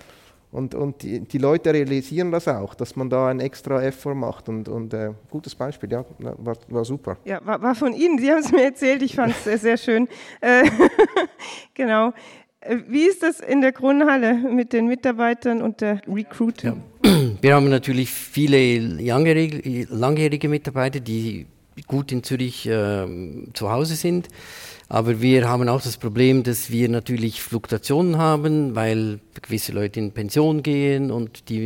Und, 0.53 0.75
und 0.75 1.03
die, 1.03 1.21
die, 1.21 1.39
Leute 1.39 1.73
realisieren 1.73 2.31
das 2.31 2.47
auch, 2.47 2.75
dass 2.75 2.95
man 2.95 3.09
da 3.09 3.29
einen 3.29 3.41
extra 3.41 3.83
Effort 3.83 4.15
macht. 4.15 4.51
Und, 4.51 4.69
und 4.69 4.93
äh, 4.93 5.13
gutes 5.31 5.55
Beispiel, 5.55 5.91
ja, 5.91 6.05
war, 6.19 6.57
war 6.69 6.85
super. 6.85 7.17
Ja, 7.25 7.41
war, 7.43 7.63
war, 7.63 7.75
von 7.75 7.95
Ihnen, 7.95 8.19
Sie 8.19 8.31
haben 8.31 8.41
es 8.41 8.53
mir 8.53 8.65
erzählt, 8.65 9.01
ich 9.01 9.15
fand 9.15 9.33
es 9.33 9.45
sehr, 9.45 9.57
sehr 9.57 9.77
schön. 9.79 10.09
Äh, 10.43 10.65
genau. 11.75 12.13
Äh, 12.61 12.77
wie 12.87 13.05
ist 13.05 13.23
das 13.23 13.41
in 13.41 13.63
der 13.63 13.73
Grundhalle 13.73 14.35
mit 14.35 14.75
den 14.75 14.89
Mitarbeitern 14.89 15.63
und 15.63 15.81
der 15.81 16.03
Recruiting? 16.07 16.83
Ja. 17.03 17.11
Wir 17.41 17.55
haben 17.55 17.71
natürlich 17.71 18.11
viele 18.11 18.79
langjährige, 18.79 19.87
langjährige 19.89 20.51
Mitarbeiter, 20.51 21.01
die 21.01 21.47
gut 21.87 22.13
in 22.13 22.23
Zürich 22.23 22.67
äh, 22.67 23.07
zu 23.55 23.71
Hause 23.71 23.95
sind. 23.95 24.29
Aber 24.93 25.23
wir 25.23 25.49
haben 25.49 25.71
auch 25.71 25.81
das 25.81 25.97
Problem, 25.97 26.43
dass 26.43 26.71
wir 26.71 26.87
natürlich 26.91 27.41
Fluktuationen 27.41 28.19
haben, 28.19 28.75
weil 28.75 29.21
gewisse 29.41 29.73
Leute 29.73 29.99
in 29.99 30.13
Pension 30.13 30.63
gehen 30.63 31.11
und 31.11 31.49
die 31.49 31.61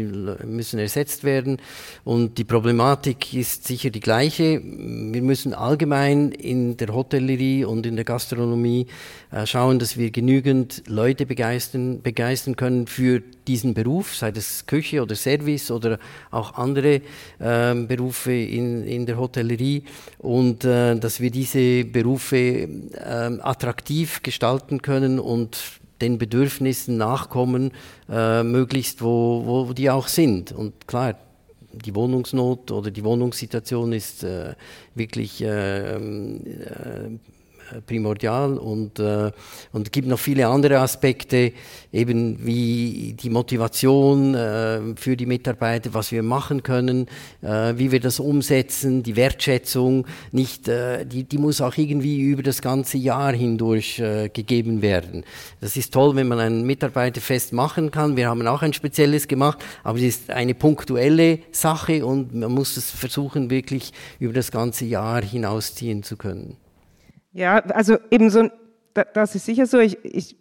müssen 0.45 0.79
ersetzt 0.79 1.25
werden. 1.25 1.57
Und 2.05 2.39
die 2.39 2.45
Problematik 2.45 3.35
ist 3.35 3.67
sicher 3.67 3.91
die 3.91 3.99
gleiche. 3.99 4.63
Wir 4.63 5.23
müssen 5.23 5.55
allgemein 5.55 6.31
in 6.31 6.77
der 6.77 6.95
Hotellerie 6.95 7.65
und 7.65 7.85
in 7.85 7.97
der 7.97 8.05
Gastronomie 8.05 8.87
äh, 9.33 9.45
schauen, 9.45 9.81
dass 9.81 9.97
wir 9.97 10.13
genügend 10.13 10.85
Leute 10.87 11.27
begeistern, 11.27 12.03
begeistern 12.03 12.55
können 12.55 12.87
für 12.87 13.25
diesen 13.49 13.75
Beruf, 13.75 14.15
sei 14.15 14.31
es 14.37 14.67
Küche 14.67 15.03
oder 15.03 15.17
Service 15.17 15.73
oder 15.73 15.99
auch 16.31 16.55
andere 16.55 17.01
äh, 17.41 17.75
Berufe 17.75 18.33
in, 18.33 18.85
in 18.85 19.05
der 19.05 19.19
Hotellerie 19.19 19.83
und 20.19 20.65
äh, 20.65 20.97
dass 20.97 21.21
wir 21.21 21.33
diese 21.33 21.85
Berufe 21.85 22.37
äh, 22.37 23.16
attraktiv 23.41 24.23
gestalten 24.23 24.83
können 24.83 25.19
und 25.19 25.59
den 26.01 26.19
Bedürfnissen 26.19 26.97
nachkommen, 26.97 27.73
äh, 28.11 28.43
möglichst 28.43 29.03
wo, 29.03 29.45
wo 29.47 29.73
die 29.73 29.91
auch 29.91 30.09
sind. 30.09 30.53
Und 30.53 30.87
klar, 30.87 31.17
die 31.73 31.95
Wohnungsnot 31.95 32.71
oder 32.71 32.91
die 32.91 33.05
Wohnungssituation 33.05 33.93
ist 33.93 34.25
äh, 34.25 34.55
wirklich 34.95 35.43
ähm, 35.45 36.41
äh, 36.45 37.07
äh, 37.07 37.19
primordial 37.87 38.59
und, 38.59 38.99
äh, 38.99 39.33
und 39.73 39.93
gibt 39.93 40.09
noch 40.09 40.19
viele 40.19 40.47
andere 40.49 40.79
Aspekte, 40.81 41.53
eben 41.93 42.45
wie 42.45 43.17
die 43.19 43.31
Motivation 43.31 44.35
äh, 44.35 44.81
für 44.97 45.17
die 45.17 45.27
Mitarbeiter, 45.27 45.95
was 45.95 46.13
wir 46.13 46.23
machen 46.23 46.63
können, 46.63 47.07
äh, 47.43 47.75
wie 47.77 47.93
wir 47.93 48.01
das 48.01 48.21
umsetzen, 48.21 49.03
die 49.03 49.17
Wertschätzung, 49.17 50.07
nicht, 50.33 50.69
äh, 50.69 51.05
die, 51.07 51.25
die 51.25 51.39
muss 51.39 51.61
auch 51.61 51.77
irgendwie 51.77 52.21
über 52.21 52.43
das 52.43 52.63
ganze 52.63 52.99
Jahr 52.99 53.33
hindurch 53.33 53.99
äh, 53.99 54.29
gegeben 54.29 54.83
werden. 54.83 55.25
Das 55.61 55.77
ist 55.77 55.93
toll, 55.93 56.17
wenn 56.17 56.29
man 56.29 56.39
ein 56.39 56.63
Mitarbeiterfest 56.65 57.53
machen 57.53 57.91
kann. 57.91 58.17
Wir 58.17 58.29
haben 58.29 58.47
auch 58.47 58.63
ein 58.63 58.73
spezielles 58.73 59.29
gemacht, 59.29 59.59
aber 59.83 59.99
es 59.99 60.05
ist 60.05 60.31
eine 60.31 60.55
punktuelle 60.55 61.41
Sache 61.53 62.05
und 62.05 62.35
man 62.35 62.53
muss 62.53 62.77
es 62.77 62.91
versuchen, 62.91 63.51
wirklich 63.51 63.93
über 64.19 64.33
das 64.33 64.51
ganze 64.51 64.85
Jahr 64.85 65.23
hinausziehen 65.23 66.03
zu 66.03 66.17
können. 66.17 66.57
Ja, 67.37 67.59
also 67.59 67.99
eben 68.11 68.31
so, 68.31 68.49
das 69.13 69.35
ist 69.35 69.45
sicher 69.45 69.67
so. 69.67 69.79
Ich, 69.79 70.03
ich 70.03 70.37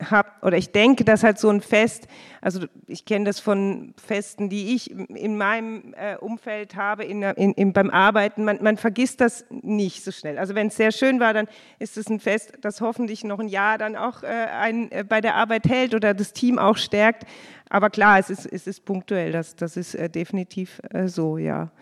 habe 0.00 0.30
oder 0.42 0.56
ich 0.56 0.70
denke, 0.70 1.04
dass 1.04 1.24
halt 1.24 1.40
so 1.40 1.48
ein 1.48 1.60
Fest, 1.60 2.06
also 2.40 2.66
ich 2.86 3.04
kenne 3.04 3.24
das 3.24 3.40
von 3.40 3.94
Festen, 3.96 4.48
die 4.48 4.76
ich 4.76 4.92
in 4.92 5.36
meinem 5.36 5.92
äh, 5.96 6.16
Umfeld 6.18 6.76
habe, 6.76 7.02
in, 7.02 7.22
in, 7.22 7.52
in, 7.54 7.72
beim 7.72 7.90
Arbeiten, 7.90 8.44
man, 8.44 8.62
man 8.62 8.76
vergisst 8.76 9.20
das 9.20 9.44
nicht 9.50 10.04
so 10.04 10.12
schnell. 10.12 10.38
Also 10.38 10.54
wenn 10.54 10.68
es 10.68 10.76
sehr 10.76 10.92
schön 10.92 11.18
war, 11.18 11.34
dann 11.34 11.48
ist 11.80 11.96
es 11.96 12.08
ein 12.08 12.20
Fest, 12.20 12.52
das 12.60 12.80
hoffentlich 12.80 13.24
noch 13.24 13.40
ein 13.40 13.48
Jahr 13.48 13.76
dann 13.76 13.96
auch 13.96 14.22
äh, 14.22 14.26
ein, 14.26 14.92
äh, 14.92 15.02
bei 15.02 15.20
der 15.20 15.34
Arbeit 15.34 15.66
hält 15.66 15.96
oder 15.96 16.14
das 16.14 16.32
Team 16.32 16.60
auch 16.60 16.76
stärkt. 16.76 17.24
Aber 17.70 17.90
klar, 17.90 18.20
es 18.20 18.30
ist, 18.30 18.46
es 18.46 18.68
ist 18.68 18.84
punktuell, 18.84 19.32
das, 19.32 19.56
das 19.56 19.76
ist 19.76 19.96
äh, 19.96 20.08
definitiv 20.08 20.80
äh, 20.90 21.08
so, 21.08 21.38
ja. 21.38 21.72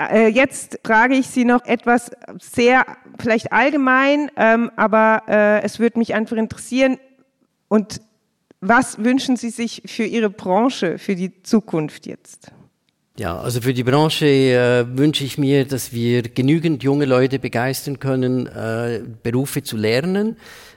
Äh, 0.00 0.28
jetzt 0.28 0.78
frage 0.84 1.14
ich 1.14 1.26
Sie 1.26 1.44
noch 1.44 1.64
etwas 1.64 2.10
sehr 2.40 2.84
vielleicht 3.18 3.52
allgemein, 3.52 4.30
ähm, 4.36 4.70
aber 4.76 5.22
äh, 5.28 5.62
es 5.62 5.78
würde 5.80 5.98
mich 5.98 6.14
einfach 6.14 6.36
interessieren. 6.36 6.98
Und 7.66 8.00
was 8.60 8.98
wünschen 9.02 9.36
Sie 9.36 9.50
sich 9.50 9.82
für 9.86 10.04
Ihre 10.04 10.30
Branche, 10.30 10.98
für 10.98 11.16
die 11.16 11.42
Zukunft 11.42 12.06
jetzt? 12.06 12.52
Ja, 13.18 13.36
also 13.36 13.60
für 13.60 13.74
die 13.74 13.82
Branche 13.82 14.26
äh, 14.26 14.86
wünsche 14.96 15.24
ich 15.24 15.38
mir, 15.38 15.64
dass 15.64 15.92
wir 15.92 16.22
genügend 16.22 16.84
junge 16.84 17.04
Leute 17.04 17.40
begeistern 17.40 17.98
können, 17.98 18.46
äh, 18.46 19.00
Berufe 19.24 19.64
zu 19.64 19.76
lernen 19.76 20.36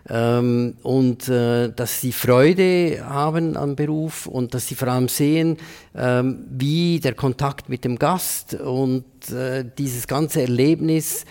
ähm, 0.10 0.74
und 0.82 1.30
äh, 1.30 1.72
dass 1.72 2.02
sie 2.02 2.12
Freude 2.12 3.06
haben 3.08 3.56
am 3.56 3.76
Beruf 3.76 4.26
und 4.26 4.56
dass 4.56 4.68
sie 4.68 4.74
vor 4.74 4.88
allem 4.88 5.08
sehen, 5.08 5.58
ähm, 5.96 6.48
wie 6.50 7.00
der 7.00 7.14
Kontakt 7.14 7.70
mit 7.70 7.86
dem 7.86 8.00
Gast 8.00 8.56
und 8.56 9.06
äh, 9.30 9.64
dieses 9.78 10.08
ganze 10.08 10.42
Erlebnis, 10.42 11.26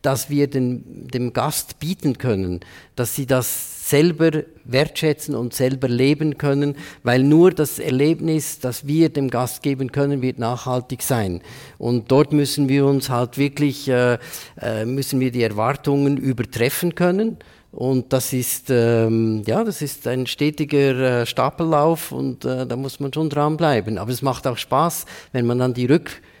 das 0.00 0.30
wir 0.30 0.46
den, 0.46 1.08
dem 1.08 1.34
Gast 1.34 1.78
bieten 1.78 2.16
können, 2.16 2.60
dass 2.96 3.14
sie 3.14 3.26
das 3.26 3.77
selber 3.88 4.42
wertschätzen 4.64 5.34
und 5.34 5.54
selber 5.54 5.88
leben 5.88 6.38
können, 6.38 6.76
weil 7.02 7.22
nur 7.22 7.50
das 7.50 7.78
Erlebnis, 7.78 8.60
das 8.60 8.86
wir 8.86 9.08
dem 9.08 9.30
Gast 9.30 9.62
geben 9.62 9.92
können, 9.92 10.22
wird 10.22 10.38
nachhaltig 10.38 11.02
sein. 11.02 11.40
Und 11.78 12.10
dort 12.10 12.32
müssen 12.32 12.68
wir 12.68 12.84
uns 12.84 13.08
halt 13.08 13.38
wirklich, 13.38 13.88
äh, 13.88 14.18
äh 14.60 14.84
müssen 14.84 15.20
wir 15.20 15.30
die 15.30 15.42
Erwartungen 15.42 16.16
übertreffen 16.16 16.94
können. 16.94 17.38
Und 17.70 18.12
das 18.12 18.32
ist, 18.32 18.70
ähm, 18.70 19.42
ja, 19.46 19.62
das 19.62 19.82
ist 19.82 20.06
ein 20.06 20.26
stetiger 20.26 21.20
äh, 21.22 21.26
Stapellauf 21.26 22.12
und 22.12 22.44
äh, 22.44 22.66
da 22.66 22.76
muss 22.76 22.98
man 22.98 23.12
schon 23.12 23.28
dranbleiben. 23.28 23.98
Aber 23.98 24.10
es 24.10 24.22
macht 24.22 24.46
auch 24.46 24.56
Spaß, 24.56 25.04
wenn 25.32 25.46
man 25.46 25.58
dann 25.58 25.74
die 25.74 25.86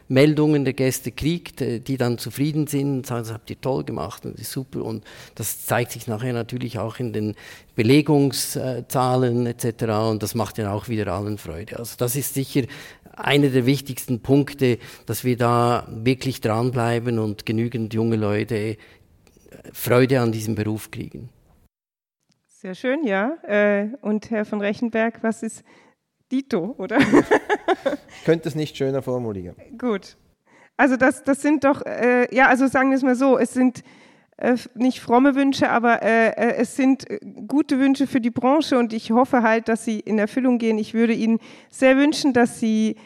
Rückmeldungen 0.08 0.64
der 0.64 0.74
Gäste 0.74 1.12
kriegt, 1.12 1.60
äh, 1.60 1.80
die 1.80 1.96
dann 1.96 2.18
zufrieden 2.18 2.66
sind 2.66 2.98
und 2.98 3.06
sagen, 3.06 3.24
das 3.24 3.32
habt 3.32 3.50
ihr 3.50 3.60
toll 3.60 3.84
gemacht 3.84 4.24
und 4.24 4.34
das 4.34 4.42
ist 4.42 4.52
super. 4.52 4.84
Und 4.84 5.04
das 5.34 5.66
zeigt 5.66 5.92
sich 5.92 6.06
nachher 6.06 6.32
natürlich 6.32 6.78
auch 6.78 6.98
in 6.98 7.12
den 7.12 7.34
Belegungszahlen 7.76 9.46
etc. 9.46 9.84
Und 10.10 10.22
das 10.22 10.34
macht 10.34 10.58
ja 10.58 10.72
auch 10.72 10.88
wieder 10.88 11.12
allen 11.12 11.38
Freude. 11.38 11.78
Also 11.78 11.96
das 11.98 12.16
ist 12.16 12.34
sicher 12.34 12.62
einer 13.16 13.48
der 13.48 13.66
wichtigsten 13.66 14.20
Punkte, 14.20 14.78
dass 15.06 15.24
wir 15.24 15.36
da 15.36 15.86
wirklich 15.90 16.40
dranbleiben 16.40 17.18
und 17.18 17.46
genügend 17.46 17.92
junge 17.92 18.16
Leute 18.16 18.76
Freude 19.72 20.20
an 20.20 20.32
diesem 20.32 20.54
Beruf 20.54 20.90
kriegen. 20.90 21.28
Sehr 22.46 22.74
schön, 22.74 23.04
ja. 23.04 23.36
Äh, 23.44 23.90
und 24.00 24.30
Herr 24.30 24.44
von 24.44 24.60
Rechenberg, 24.60 25.22
was 25.22 25.42
ist 25.42 25.64
Dito, 26.30 26.74
oder? 26.78 26.98
ich 26.98 28.24
könnte 28.24 28.48
es 28.48 28.54
nicht 28.54 28.76
schöner 28.76 29.02
formulieren. 29.02 29.56
Gut. 29.78 30.16
Also 30.76 30.96
das, 30.96 31.24
das 31.24 31.42
sind 31.42 31.64
doch, 31.64 31.84
äh, 31.84 32.32
ja, 32.34 32.46
also 32.46 32.66
sagen 32.68 32.90
wir 32.90 32.96
es 32.96 33.02
mal 33.02 33.16
so, 33.16 33.38
es 33.38 33.52
sind 33.52 33.82
äh, 34.36 34.56
nicht 34.74 35.00
fromme 35.00 35.34
Wünsche, 35.34 35.70
aber 35.70 36.02
äh, 36.02 36.28
äh 36.28 36.54
es 36.58 36.76
sind 36.76 37.04
gute 37.48 37.80
Wünsche 37.80 38.06
für 38.06 38.20
die 38.20 38.30
Branche 38.30 38.78
und 38.78 38.92
ich 38.92 39.10
hoffe 39.10 39.42
halt, 39.42 39.68
dass 39.68 39.84
sie 39.84 39.98
in 39.98 40.18
Erfüllung 40.18 40.58
gehen. 40.58 40.78
Ich 40.78 40.94
würde 40.94 41.12
Ihnen 41.12 41.40
sehr 41.70 41.96
wünschen, 41.96 42.32
dass 42.32 42.60
Sie 42.60 42.96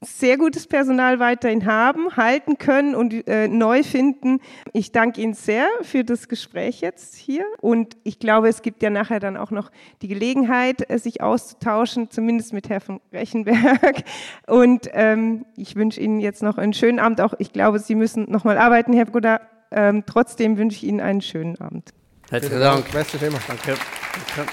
sehr 0.00 0.38
gutes 0.38 0.66
Personal 0.66 1.20
weiterhin 1.20 1.64
haben, 1.64 2.16
halten 2.16 2.58
können 2.58 2.96
und 2.96 3.26
äh, 3.28 3.46
neu 3.46 3.84
finden. 3.84 4.40
Ich 4.72 4.90
danke 4.90 5.20
Ihnen 5.20 5.34
sehr 5.34 5.68
für 5.82 6.02
das 6.02 6.28
Gespräch 6.28 6.80
jetzt 6.80 7.14
hier 7.14 7.44
und 7.60 7.96
ich 8.02 8.18
glaube, 8.18 8.48
es 8.48 8.62
gibt 8.62 8.82
ja 8.82 8.90
nachher 8.90 9.20
dann 9.20 9.36
auch 9.36 9.52
noch 9.52 9.70
die 10.02 10.08
Gelegenheit, 10.08 10.90
äh, 10.90 10.98
sich 10.98 11.20
auszutauschen, 11.20 12.10
zumindest 12.10 12.52
mit 12.52 12.68
Herrn 12.68 12.80
von 12.80 13.00
Rechenberg. 13.12 14.02
Und 14.46 14.88
ähm, 14.92 15.44
ich 15.56 15.76
wünsche 15.76 16.00
Ihnen 16.00 16.20
jetzt 16.20 16.42
noch 16.42 16.58
einen 16.58 16.72
schönen 16.72 16.98
Abend. 16.98 17.20
Auch 17.20 17.34
ich 17.38 17.52
glaube, 17.52 17.78
Sie 17.78 17.94
müssen 17.94 18.30
noch 18.30 18.44
mal 18.44 18.58
arbeiten, 18.58 18.92
Herr 18.92 19.04
Bruder. 19.04 19.40
Ähm, 19.70 20.04
trotzdem 20.06 20.58
wünsche 20.58 20.76
ich 20.76 20.84
Ihnen 20.84 21.00
einen 21.00 21.20
schönen 21.20 21.60
Abend. 21.60 21.92
Herzlichen 22.92 23.30
Dank. 23.30 23.46
Danke. 23.46 23.58
Danke. 23.66 23.80
Danke. 24.36 24.52